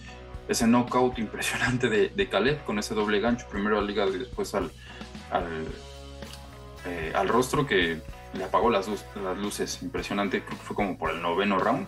ese 0.48 0.66
knockout 0.66 1.18
impresionante 1.18 1.90
de, 1.90 2.08
de 2.08 2.28
Caleb 2.28 2.64
con 2.64 2.78
ese 2.78 2.94
doble 2.94 3.20
gancho, 3.20 3.46
primero 3.50 3.78
al 3.78 3.90
hígado 3.90 4.14
y 4.16 4.18
después 4.18 4.54
al, 4.54 4.70
al, 5.30 5.66
eh, 6.86 7.12
al 7.14 7.28
rostro 7.28 7.66
que 7.66 8.00
le 8.32 8.44
apagó 8.44 8.70
las, 8.70 8.88
las 8.88 9.36
luces, 9.36 9.82
impresionante, 9.82 10.42
creo 10.42 10.58
que 10.58 10.64
fue 10.64 10.74
como 10.74 10.96
por 10.96 11.10
el 11.10 11.20
noveno 11.20 11.58
round 11.58 11.86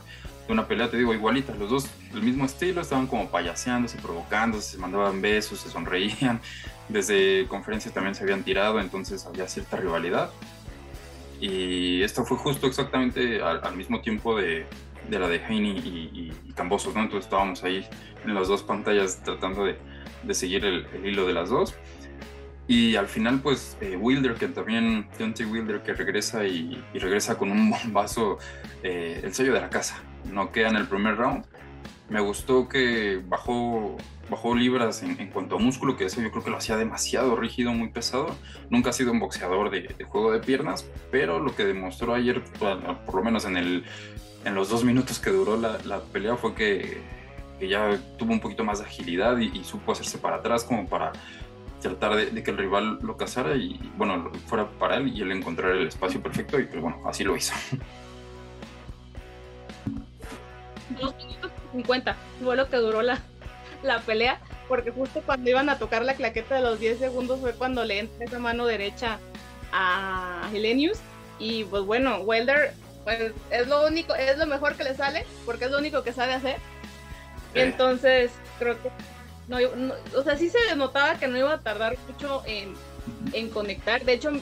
una 0.52 0.66
pelea, 0.66 0.90
te 0.90 0.96
digo, 0.96 1.14
igualita, 1.14 1.54
los 1.54 1.70
dos 1.70 1.88
del 2.12 2.22
mismo 2.22 2.44
estilo, 2.44 2.80
estaban 2.80 3.06
como 3.06 3.30
payaseándose, 3.30 3.98
provocándose, 3.98 4.72
se 4.72 4.78
mandaban 4.78 5.20
besos, 5.20 5.60
se 5.60 5.70
sonreían, 5.70 6.40
desde 6.88 7.46
conferencias 7.48 7.94
también 7.94 8.14
se 8.14 8.22
habían 8.24 8.42
tirado, 8.42 8.80
entonces 8.80 9.26
había 9.26 9.48
cierta 9.48 9.76
rivalidad. 9.76 10.30
Y 11.40 12.02
esto 12.02 12.24
fue 12.24 12.36
justo 12.36 12.66
exactamente 12.66 13.40
al, 13.42 13.74
mismo 13.74 14.02
tiempo 14.02 14.36
de, 14.36 14.66
de, 15.08 15.18
la 15.18 15.26
de 15.26 15.36
Heine 15.36 15.70
y, 15.70 16.32
y, 16.46 16.52
Cambosos, 16.52 16.94
¿no? 16.94 17.00
Entonces 17.00 17.24
estábamos 17.24 17.64
ahí 17.64 17.86
en 18.24 18.34
las 18.34 18.48
dos 18.48 18.62
pantallas 18.62 19.22
tratando 19.22 19.64
de, 19.64 19.78
de 20.22 20.34
seguir 20.34 20.64
el, 20.64 20.86
hilo 21.04 21.26
de 21.26 21.32
las 21.32 21.48
dos. 21.48 21.74
Y 22.68 22.94
al 22.94 23.08
final, 23.08 23.40
pues, 23.40 23.76
eh, 23.80 23.96
Wilder, 23.96 24.34
que 24.34 24.46
también, 24.46 25.08
Deontay 25.18 25.46
Wilder, 25.46 25.82
que 25.82 25.92
regresa 25.92 26.44
y, 26.44 26.80
regresa 26.94 27.36
con 27.36 27.50
un 27.50 27.70
bombazo, 27.70 28.38
eh, 28.82 29.20
el 29.24 29.34
sello 29.34 29.52
de 29.52 29.60
la 29.60 29.70
casa, 29.70 30.00
no 30.24 30.52
queda 30.52 30.68
en 30.68 30.76
el 30.76 30.86
primer 30.86 31.16
round. 31.16 31.44
Me 32.08 32.20
gustó 32.20 32.68
que 32.68 33.22
bajó 33.26 33.96
bajó 34.30 34.54
libras 34.54 35.02
en, 35.02 35.26
cuanto 35.28 35.56
a 35.56 35.58
músculo, 35.58 35.96
que 35.96 36.04
eso 36.04 36.22
yo 36.22 36.30
creo 36.30 36.44
que 36.44 36.50
lo 36.50 36.56
hacía 36.56 36.76
demasiado 36.76 37.36
rígido, 37.36 37.72
muy 37.72 37.88
pesado. 37.88 38.34
Nunca 38.70 38.90
ha 38.90 38.92
sido 38.92 39.12
un 39.12 39.18
boxeador 39.18 39.70
de, 39.70 39.92
juego 40.04 40.32
de 40.32 40.38
piernas, 40.38 40.88
pero 41.10 41.40
lo 41.40 41.54
que 41.54 41.64
demostró 41.64 42.14
ayer, 42.14 42.42
por, 42.58 43.14
lo 43.14 43.22
menos 43.22 43.44
en, 43.44 43.56
el, 43.56 43.84
en 44.44 44.54
los 44.54 44.70
dos 44.70 44.84
minutos 44.84 45.18
que 45.18 45.30
duró 45.30 45.58
la, 45.58 46.00
pelea, 46.12 46.36
fue 46.36 46.54
que, 46.54 46.98
ya 47.60 48.00
tuvo 48.16 48.32
un 48.32 48.40
poquito 48.40 48.64
más 48.64 48.78
de 48.78 48.86
agilidad 48.86 49.36
y, 49.38 49.62
supo 49.64 49.92
hacerse 49.92 50.16
para 50.16 50.36
atrás 50.36 50.64
como 50.64 50.88
para 50.88 51.12
tratar 51.82 52.14
de, 52.14 52.42
que 52.42 52.50
el 52.50 52.56
rival 52.56 52.98
lo 53.02 53.16
cazara 53.16 53.56
y, 53.56 53.78
bueno, 53.96 54.30
fuera 54.46 54.70
para 54.70 54.96
él 54.96 55.08
y 55.08 55.20
él 55.20 55.32
encontrar 55.32 55.72
el 55.72 55.88
espacio 55.88 56.22
perfecto 56.22 56.58
y 56.58 56.64
pues 56.64 56.80
bueno, 56.80 57.02
así 57.04 57.24
lo 57.24 57.36
hizo. 57.36 57.52
Dos 60.98 61.14
minutos 61.16 61.50
50 61.72 62.16
fue 62.42 62.56
lo 62.56 62.68
que 62.68 62.76
duró 62.76 63.02
la, 63.02 63.18
la 63.82 64.00
pelea, 64.00 64.40
porque 64.68 64.90
justo 64.90 65.22
cuando 65.24 65.50
iban 65.50 65.68
a 65.68 65.78
tocar 65.78 66.04
la 66.04 66.14
claqueta 66.14 66.56
de 66.56 66.62
los 66.62 66.80
10 66.80 66.98
segundos 66.98 67.40
fue 67.40 67.52
cuando 67.52 67.84
le 67.84 68.00
entra 68.00 68.24
esa 68.24 68.38
mano 68.38 68.66
derecha 68.66 69.18
a 69.72 70.48
Helenius. 70.52 70.98
Y 71.38 71.64
pues 71.64 71.84
bueno, 71.84 72.20
Wilder 72.20 72.74
pues 73.04 73.32
es 73.50 73.66
lo 73.66 73.86
único, 73.86 74.14
es 74.14 74.36
lo 74.36 74.46
mejor 74.46 74.76
que 74.76 74.84
le 74.84 74.94
sale, 74.94 75.24
porque 75.46 75.66
es 75.66 75.70
lo 75.70 75.78
único 75.78 76.02
que 76.02 76.12
sabe 76.12 76.34
hacer. 76.34 76.56
Entonces, 77.54 78.30
creo 78.58 78.80
que 78.82 78.90
no, 79.48 79.58
o 80.16 80.22
sea, 80.22 80.36
sí 80.36 80.48
se 80.48 80.76
notaba 80.76 81.16
que 81.16 81.26
no 81.26 81.36
iba 81.36 81.52
a 81.52 81.58
tardar 81.60 81.96
mucho 82.06 82.42
en, 82.46 82.74
en 83.32 83.50
conectar. 83.50 84.04
De 84.04 84.12
hecho, 84.12 84.30
yo 84.30 84.40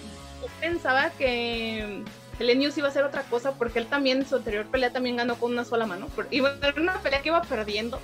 pensaba 0.61 1.11
que 1.11 2.03
Helenius 2.39 2.79
iba 2.79 2.87
a 2.87 2.91
hacer 2.91 3.05
otra 3.05 3.23
cosa 3.23 3.53
porque 3.53 3.79
él 3.79 3.87
también 3.87 4.19
en 4.19 4.27
su 4.27 4.37
anterior 4.37 4.67
pelea 4.67 4.91
también 4.91 5.17
ganó 5.17 5.37
con 5.37 5.53
una 5.53 5.65
sola 5.65 5.87
mano. 5.87 6.09
Iba 6.31 6.51
a 6.51 6.81
una 6.81 7.01
pelea 7.01 7.23
que 7.23 7.29
iba 7.29 7.43
perdiendo 7.43 7.99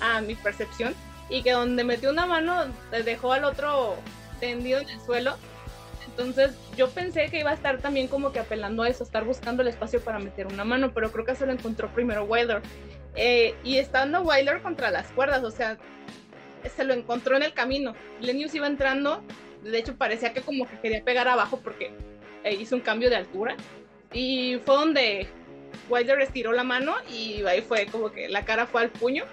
a 0.00 0.20
mi 0.20 0.34
percepción, 0.34 0.94
y 1.28 1.42
que 1.42 1.52
donde 1.52 1.84
metió 1.84 2.10
una 2.10 2.26
mano 2.26 2.66
dejó 3.04 3.32
al 3.32 3.44
otro 3.44 3.96
tendido 4.40 4.80
en 4.80 4.88
el 4.88 5.00
suelo. 5.00 5.36
Entonces 6.06 6.52
yo 6.76 6.88
pensé 6.90 7.28
que 7.28 7.40
iba 7.40 7.50
a 7.50 7.54
estar 7.54 7.78
también 7.78 8.08
como 8.08 8.32
que 8.32 8.38
apelando 8.38 8.82
a 8.82 8.88
eso, 8.88 9.04
estar 9.04 9.24
buscando 9.24 9.62
el 9.62 9.68
espacio 9.68 10.00
para 10.00 10.18
meter 10.18 10.46
una 10.46 10.64
mano, 10.64 10.92
pero 10.92 11.10
creo 11.12 11.24
que 11.24 11.34
se 11.34 11.46
lo 11.46 11.52
encontró 11.52 11.92
primero 11.92 12.24
Wilder. 12.24 12.62
Eh, 13.16 13.54
y 13.64 13.78
estando 13.78 14.22
Wilder 14.22 14.62
contra 14.62 14.90
las 14.90 15.08
cuerdas, 15.08 15.42
o 15.42 15.50
sea, 15.50 15.78
se 16.74 16.84
lo 16.84 16.94
encontró 16.94 17.36
en 17.36 17.42
el 17.42 17.52
camino. 17.52 17.94
Lenius 18.20 18.54
iba 18.54 18.66
entrando, 18.66 19.22
de 19.62 19.78
hecho 19.78 19.96
parecía 19.96 20.32
que 20.32 20.42
como 20.42 20.68
que 20.68 20.78
quería 20.80 21.02
pegar 21.04 21.28
abajo 21.28 21.60
porque 21.62 21.86
eh, 21.86 21.92
hizo 22.52 22.76
un 22.76 22.82
cambio 22.82 23.10
de 23.10 23.16
altura. 23.16 23.56
Y 24.12 24.58
fue 24.64 24.74
donde 24.76 25.26
Wilder 25.88 26.20
estiró 26.20 26.52
la 26.52 26.64
mano 26.64 26.94
y 27.10 27.44
ahí 27.44 27.60
fue 27.60 27.86
como 27.86 28.10
que 28.10 28.28
la 28.28 28.44
cara 28.44 28.66
fue 28.66 28.82
al 28.82 28.90
puño 28.90 29.24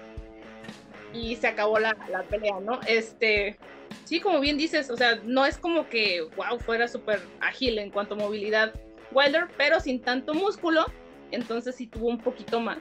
y 1.14 1.36
se 1.36 1.48
acabó 1.48 1.80
la, 1.80 1.96
la, 2.10 2.24
pelea, 2.24 2.60
¿no? 2.60 2.80
Este, 2.88 3.58
sí, 4.04 4.20
como 4.20 4.40
bien 4.40 4.58
dices, 4.58 4.90
o 4.90 4.98
sea, 4.98 5.20
no 5.24 5.46
es 5.46 5.58
como 5.58 5.88
que, 5.88 6.22
wow, 6.36 6.60
fuera 6.60 6.88
súper 6.88 7.22
ágil 7.40 7.78
en 7.78 7.92
cuanto 7.92 8.16
a 8.16 8.18
movilidad 8.18 8.74
Wilder, 9.12 9.48
pero 9.58 9.80
sin 9.80 10.02
tanto 10.02 10.34
músculo, 10.34 10.86
entonces 11.32 11.76
sí 11.76 11.88
tuvo 11.88 12.08
un 12.08 12.20
poquito 12.20 12.60
más. 12.60 12.80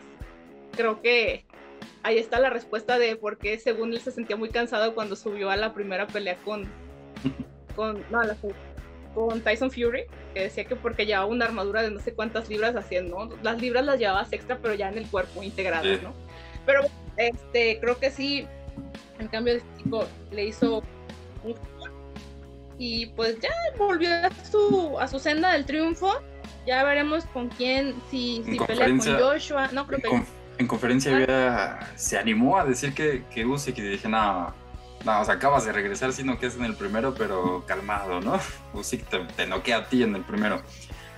Creo 0.74 1.02
que 1.02 1.44
ahí 2.02 2.18
está 2.18 2.40
la 2.40 2.50
respuesta 2.50 2.98
de 2.98 3.16
por 3.16 3.38
qué 3.38 3.58
según 3.58 3.92
él 3.92 4.00
se 4.00 4.10
sentía 4.10 4.36
muy 4.36 4.48
cansado 4.48 4.94
cuando 4.94 5.14
subió 5.14 5.50
a 5.50 5.56
la 5.56 5.74
primera 5.74 6.06
pelea 6.06 6.36
con, 6.36 6.66
con, 7.76 8.02
no, 8.10 8.22
con 9.14 9.40
Tyson 9.40 9.70
Fury, 9.70 10.04
que 10.34 10.40
decía 10.40 10.64
que 10.64 10.76
porque 10.76 11.06
llevaba 11.06 11.26
una 11.26 11.44
armadura 11.44 11.82
de 11.82 11.90
no 11.90 12.00
sé 12.00 12.14
cuántas 12.14 12.48
libras 12.48 12.74
haciendo, 12.76 13.28
las 13.42 13.60
libras 13.60 13.84
las 13.84 13.98
llevabas 13.98 14.32
extra, 14.32 14.58
pero 14.58 14.74
ya 14.74 14.88
en 14.88 14.98
el 14.98 15.06
cuerpo 15.06 15.42
integradas, 15.42 16.02
¿no? 16.02 16.12
Pero 16.64 16.82
este, 17.16 17.78
creo 17.80 17.98
que 17.98 18.10
sí, 18.10 18.46
en 19.18 19.28
cambio, 19.28 19.54
este 19.54 19.68
tipo 19.82 20.04
le 20.30 20.46
hizo 20.46 20.82
un 21.44 21.54
y 22.78 23.06
pues 23.06 23.38
ya 23.38 23.50
volvió 23.78 24.08
a 24.12 24.30
su, 24.50 24.98
a 24.98 25.06
su 25.06 25.20
senda 25.20 25.52
del 25.52 25.64
triunfo. 25.64 26.10
Ya 26.66 26.82
veremos 26.82 27.24
con 27.26 27.48
quién, 27.48 27.94
si, 28.10 28.42
si 28.44 28.58
pelea 28.58 28.88
con 28.88 29.00
Joshua. 29.00 29.68
No, 29.72 29.86
creo 29.86 30.00
que. 30.00 30.22
en 30.58 30.66
conferencia 30.66 31.14
había, 31.14 31.92
se 31.96 32.18
animó 32.18 32.58
a 32.58 32.64
decir 32.64 32.92
que, 32.92 33.24
que 33.32 33.44
Usyk 33.44 33.78
y 33.78 33.82
dije, 33.82 34.08
no, 34.08 34.52
no, 35.04 35.20
o 35.20 35.24
sea, 35.24 35.34
acabas 35.34 35.64
de 35.64 35.72
regresar, 35.72 36.12
sino 36.12 36.38
que 36.38 36.46
es 36.46 36.56
en 36.56 36.64
el 36.64 36.74
primero, 36.74 37.14
pero 37.14 37.64
calmado, 37.66 38.20
¿no? 38.20 38.38
Usyk 38.74 39.04
te, 39.08 39.18
te 39.36 39.46
noquea 39.46 39.78
a 39.78 39.86
ti 39.86 40.02
en 40.02 40.14
el 40.14 40.22
primero. 40.22 40.62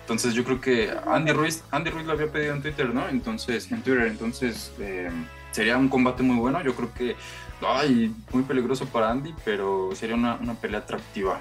Entonces 0.04 0.34
yo 0.34 0.44
creo 0.44 0.60
que 0.60 0.92
Andy 1.06 1.32
Ruiz, 1.32 1.64
Andy 1.70 1.88
Ruiz 1.88 2.04
lo 2.04 2.12
había 2.12 2.30
pedido 2.30 2.54
en 2.54 2.60
Twitter, 2.60 2.92
¿no? 2.92 3.08
Entonces, 3.08 3.72
en 3.72 3.80
Twitter, 3.82 4.06
entonces 4.06 4.70
eh, 4.78 5.10
sería 5.50 5.78
un 5.78 5.88
combate 5.88 6.22
muy 6.22 6.36
bueno. 6.36 6.62
Yo 6.62 6.74
creo 6.74 6.92
que, 6.92 7.16
ay, 7.62 8.14
muy 8.30 8.42
peligroso 8.42 8.84
para 8.84 9.10
Andy, 9.10 9.34
pero 9.46 9.90
sería 9.94 10.14
una, 10.14 10.34
una 10.34 10.52
pelea 10.54 10.80
atractiva. 10.80 11.40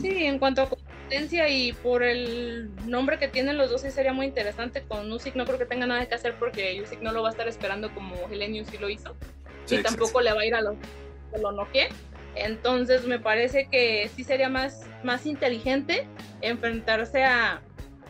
Sí, 0.00 0.24
en 0.24 0.38
cuanto 0.38 0.62
a 0.62 0.68
competencia 0.68 1.48
y 1.48 1.72
por 1.72 2.04
el 2.04 2.70
nombre 2.86 3.18
que 3.18 3.26
tienen 3.26 3.58
los 3.58 3.68
dos, 3.68 3.80
sí 3.80 3.90
sería 3.90 4.12
muy 4.12 4.26
interesante. 4.26 4.82
Con 4.82 5.10
Usyk 5.10 5.34
no 5.34 5.44
creo 5.44 5.58
que 5.58 5.66
tenga 5.66 5.86
nada 5.86 6.06
que 6.06 6.14
hacer 6.14 6.36
porque 6.38 6.80
Usyk 6.82 7.02
no 7.02 7.10
lo 7.10 7.22
va 7.22 7.30
a 7.30 7.32
estar 7.32 7.48
esperando 7.48 7.92
como 7.92 8.14
Helenius 8.30 8.68
sí 8.68 8.78
lo 8.78 8.88
hizo. 8.88 9.16
Y 9.68 9.82
tampoco 9.82 10.20
le 10.20 10.32
va 10.32 10.40
a 10.40 10.46
ir 10.46 10.54
a 10.54 10.60
los 10.60 10.76
que 11.32 11.38
lo 11.38 11.52
noquee. 11.52 11.88
Entonces 12.34 13.04
me 13.04 13.18
parece 13.18 13.68
que 13.70 14.10
sí 14.14 14.24
sería 14.24 14.48
más, 14.48 14.86
más 15.02 15.26
inteligente 15.26 16.06
enfrentarse 16.40 17.24
a 17.24 17.60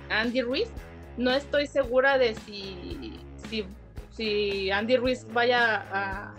Andy 0.09 0.43
Ruiz. 0.43 0.69
No 1.17 1.33
estoy 1.33 1.67
segura 1.67 2.19
de 2.19 2.35
si, 2.35 3.19
si, 3.49 3.65
si 4.11 4.71
Andy 4.71 4.97
Ruiz 4.97 5.27
vaya 5.33 5.85
a, 5.93 6.35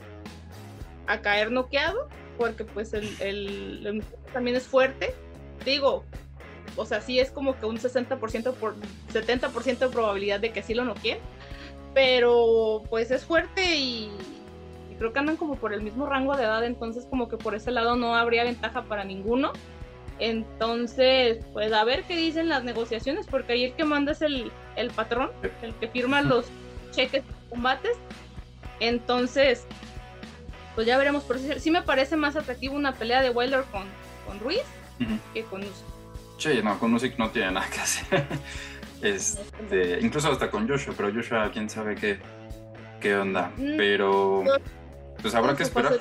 a 1.08 1.22
caer 1.22 1.52
noqueado, 1.52 2.08
porque 2.38 2.64
pues 2.64 2.94
el, 2.94 3.10
el, 3.20 4.04
también 4.32 4.56
es 4.56 4.64
fuerte. 4.64 5.14
Digo, 5.66 6.06
o 6.76 6.86
sea, 6.86 7.02
sí 7.02 7.20
es 7.20 7.32
como 7.32 7.60
que 7.60 7.66
un 7.66 7.78
60% 7.78 8.54
por 8.54 8.76
70% 9.14 9.78
de 9.78 9.90
probabilidad 9.90 10.40
de 10.40 10.52
que 10.52 10.64
sí 10.64 10.74
lo 10.74 10.86
noquee, 10.86 11.20
pero 11.94 12.84
pues 12.90 13.12
es 13.12 13.26
fuerte 13.26 13.76
y, 13.76 14.12
creo 14.94 15.14
que 15.14 15.20
andan 15.20 15.38
como 15.38 15.56
por 15.56 15.74
el 15.74 15.82
mismo 15.82 16.06
rango 16.06 16.36
de 16.36 16.44
edad, 16.44 16.64
entonces 16.66 17.06
como 17.10 17.30
que 17.30 17.38
por 17.38 17.56
ese 17.56 17.72
lado 17.72 17.96
no 17.96 18.16
habría 18.16 18.44
ventaja 18.44 18.84
para 18.84 19.04
ninguno. 19.04 19.52
Entonces, 20.20 21.44
pues 21.54 21.74
a 21.74 21.84
ver 21.84 22.04
qué 22.04 22.16
dicen 22.16 22.48
las 22.50 22.64
negociaciones, 22.64 23.26
porque 23.28 23.54
ahí 23.54 23.64
el 23.66 23.74
que 23.74 23.84
manda 23.84 24.12
es 24.12 24.22
el, 24.22 24.52
el 24.76 24.92
patrón, 24.92 25.32
el 25.62 25.74
que 25.76 25.88
firma 25.88 26.22
los 26.22 26.46
cheques 26.92 27.26
de 27.26 27.34
combates. 27.50 27.98
Entonces, 28.80 29.66
pues 30.76 30.88
ya 30.88 30.98
veremos. 30.98 31.24
Pero 31.28 31.40
sí, 31.60 31.72
me 31.72 31.82
parece 31.82 32.16
más 32.16 32.36
atractivo 32.36 32.76
una 32.76 32.94
pelea 32.94 33.22
de 33.22 33.30
Wilder 33.30 33.64
con, 33.72 33.84
con 34.28 34.40
Ruiz 34.40 34.64
que 35.34 35.44
con 35.44 35.62
Usyk. 35.62 35.74
Sí, 36.38 36.62
no, 36.64 36.80
con 36.80 36.94
Usyk 36.94 37.18
no 37.18 37.30
tiene 37.30 37.52
nada 37.52 37.68
que 37.70 37.80
hacer. 37.80 38.26
Este, 39.02 40.00
incluso 40.00 40.32
hasta 40.32 40.50
con 40.50 40.66
Joshua, 40.66 40.94
pero 40.96 41.14
Joshua, 41.14 41.52
quién 41.52 41.70
sabe 41.70 41.94
qué, 41.96 42.20
qué 43.02 43.18
onda. 43.18 43.52
Mm, 43.58 43.76
pero 43.76 44.44
pues 45.24 45.34
habrá 45.34 45.56
que 45.56 45.64
esperar. 45.64 45.94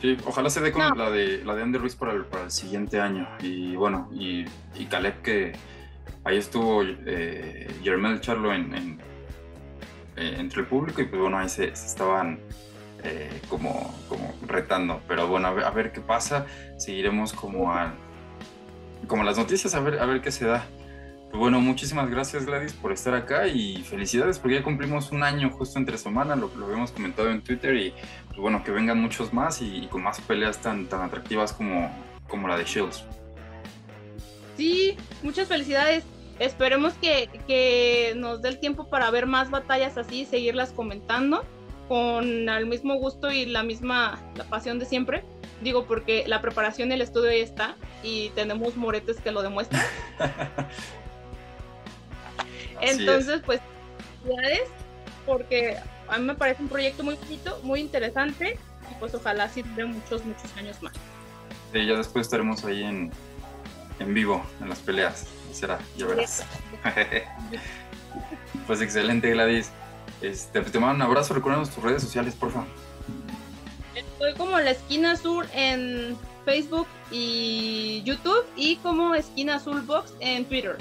Sí, 0.00 0.16
ojalá 0.24 0.50
se 0.50 0.60
dé 0.60 0.72
con 0.72 0.96
la 0.96 1.10
de 1.10 1.44
la 1.44 1.54
de 1.54 1.62
Andy 1.62 1.78
Ruiz 1.78 1.94
para 1.94 2.12
el, 2.12 2.24
para 2.24 2.44
el 2.44 2.50
siguiente 2.50 3.00
año. 3.00 3.28
Y 3.40 3.76
bueno, 3.76 4.08
y, 4.12 4.46
y 4.74 4.86
Caleb 4.86 5.20
que 5.20 5.52
ahí 6.24 6.38
estuvo 6.38 6.82
eh, 6.84 7.68
Charlo 8.20 8.54
en, 8.54 9.00
eh, 10.16 10.36
entre 10.38 10.60
el 10.60 10.66
público 10.66 11.02
y 11.02 11.06
pues 11.06 11.20
bueno, 11.20 11.38
ahí 11.38 11.48
se, 11.48 11.66
estaban 11.66 12.40
eh, 13.02 13.40
como, 13.48 13.94
como 14.08 14.34
retando. 14.46 15.00
Pero 15.08 15.26
bueno, 15.26 15.48
a 15.48 15.70
ver, 15.70 15.92
qué 15.92 16.00
pasa. 16.00 16.46
Seguiremos 16.78 17.32
como 17.32 17.72
a 17.72 17.94
como 19.08 19.24
las 19.24 19.36
noticias, 19.36 19.74
a 19.74 19.80
ver, 19.80 19.98
a 19.98 20.06
ver 20.06 20.20
qué 20.20 20.30
se 20.30 20.46
da. 20.46 20.64
Pues 21.32 21.40
bueno, 21.40 21.62
muchísimas 21.62 22.10
gracias 22.10 22.44
Gladys 22.44 22.74
por 22.74 22.92
estar 22.92 23.14
acá 23.14 23.46
y 23.46 23.82
felicidades 23.84 24.38
porque 24.38 24.56
ya 24.56 24.62
cumplimos 24.62 25.12
un 25.12 25.22
año 25.22 25.48
justo 25.48 25.78
entre 25.78 25.96
semana, 25.96 26.36
lo, 26.36 26.54
lo 26.54 26.66
habíamos 26.66 26.92
comentado 26.92 27.30
en 27.30 27.40
Twitter 27.40 27.74
y 27.74 27.94
pues 28.28 28.38
bueno, 28.38 28.62
que 28.62 28.70
vengan 28.70 29.00
muchos 29.00 29.32
más 29.32 29.62
y, 29.62 29.86
con 29.86 30.02
más 30.02 30.20
peleas 30.20 30.58
tan, 30.58 30.88
tan 30.88 31.00
atractivas 31.00 31.54
como, 31.54 31.90
como 32.28 32.48
la 32.48 32.58
de 32.58 32.64
Shields. 32.64 33.06
Sí, 34.58 34.94
muchas 35.22 35.48
felicidades. 35.48 36.04
Esperemos 36.38 36.92
que, 37.00 37.30
que 37.46 38.12
nos 38.14 38.42
dé 38.42 38.50
el 38.50 38.60
tiempo 38.60 38.90
para 38.90 39.10
ver 39.10 39.24
más 39.24 39.50
batallas 39.50 39.96
así 39.96 40.20
y 40.20 40.26
seguirlas 40.26 40.72
comentando 40.72 41.46
con 41.88 42.50
el 42.50 42.66
mismo 42.66 42.96
gusto 42.96 43.32
y 43.32 43.46
la 43.46 43.62
misma 43.62 44.20
la 44.36 44.44
pasión 44.44 44.78
de 44.78 44.84
siempre. 44.84 45.24
Digo, 45.62 45.86
porque 45.86 46.24
la 46.26 46.42
preparación 46.42 46.90
y 46.90 46.94
el 46.94 47.00
estudio 47.00 47.30
ahí 47.30 47.40
está 47.40 47.76
y 48.02 48.28
tenemos 48.34 48.76
moretes 48.76 49.18
que 49.18 49.32
lo 49.32 49.40
demuestran. 49.40 49.82
Entonces, 52.82 53.40
pues, 53.44 53.60
felicidades, 54.22 54.68
porque 55.26 55.76
a 56.08 56.18
mí 56.18 56.24
me 56.24 56.34
parece 56.34 56.62
un 56.62 56.68
proyecto 56.68 57.02
muy 57.04 57.14
bonito, 57.14 57.58
muy 57.62 57.80
interesante, 57.80 58.58
y 58.90 58.94
pues 59.00 59.14
ojalá 59.14 59.48
sirva 59.48 59.86
muchos, 59.86 60.24
muchos 60.24 60.56
años 60.56 60.82
más. 60.82 60.92
Sí, 61.72 61.86
ya 61.86 61.96
después 61.96 62.26
estaremos 62.26 62.64
ahí 62.64 62.82
en, 62.82 63.10
en 63.98 64.14
vivo, 64.14 64.44
en 64.60 64.68
las 64.68 64.80
peleas. 64.80 65.26
Será, 65.52 65.78
ya 65.96 66.06
verás. 66.06 66.44
pues 68.66 68.80
excelente, 68.80 69.30
Gladys. 69.30 69.70
Este, 70.20 70.60
pues, 70.60 70.72
te 70.72 70.78
mando 70.78 70.96
un 70.96 71.10
abrazo, 71.10 71.34
recuerda 71.34 71.62
tus 71.64 71.82
redes 71.82 72.02
sociales, 72.02 72.34
por 72.34 72.50
favor. 72.50 72.68
Estoy 73.94 74.34
como 74.34 74.58
la 74.58 74.70
esquina 74.70 75.12
azul 75.12 75.46
en 75.54 76.16
Facebook 76.44 76.86
y 77.10 78.02
YouTube 78.04 78.44
y 78.56 78.76
como 78.76 79.14
esquina 79.14 79.56
azul 79.56 79.82
box 79.82 80.14
en 80.20 80.44
Twitter. 80.44 80.78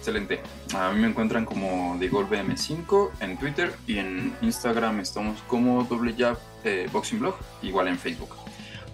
Excelente. 0.00 0.40
A 0.74 0.90
mí 0.92 0.98
me 0.98 1.08
encuentran 1.08 1.44
como 1.44 1.94
DeGolBM5 1.98 3.10
en 3.20 3.36
Twitter 3.36 3.70
y 3.86 3.98
en 3.98 4.34
Instagram 4.40 4.98
estamos 5.00 5.42
como 5.42 5.84
Doble 5.84 6.14
Jab 6.16 6.38
eh, 6.64 6.88
Boxing 6.90 7.18
Blog, 7.20 7.34
igual 7.60 7.86
en 7.88 7.98
Facebook. 7.98 8.34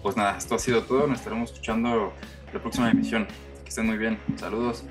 Pues 0.03 0.16
nada, 0.16 0.37
esto 0.37 0.57
ha 0.57 0.59
sido 0.59 0.83
todo. 0.83 1.07
Nos 1.07 1.19
estaremos 1.21 1.53
escuchando 1.53 2.12
la 2.53 2.61
próxima 2.61 2.90
emisión. 2.90 3.29
Que 3.63 3.69
estén 3.69 3.87
muy 3.87 3.98
bien. 3.98 4.19
Saludos. 4.35 4.83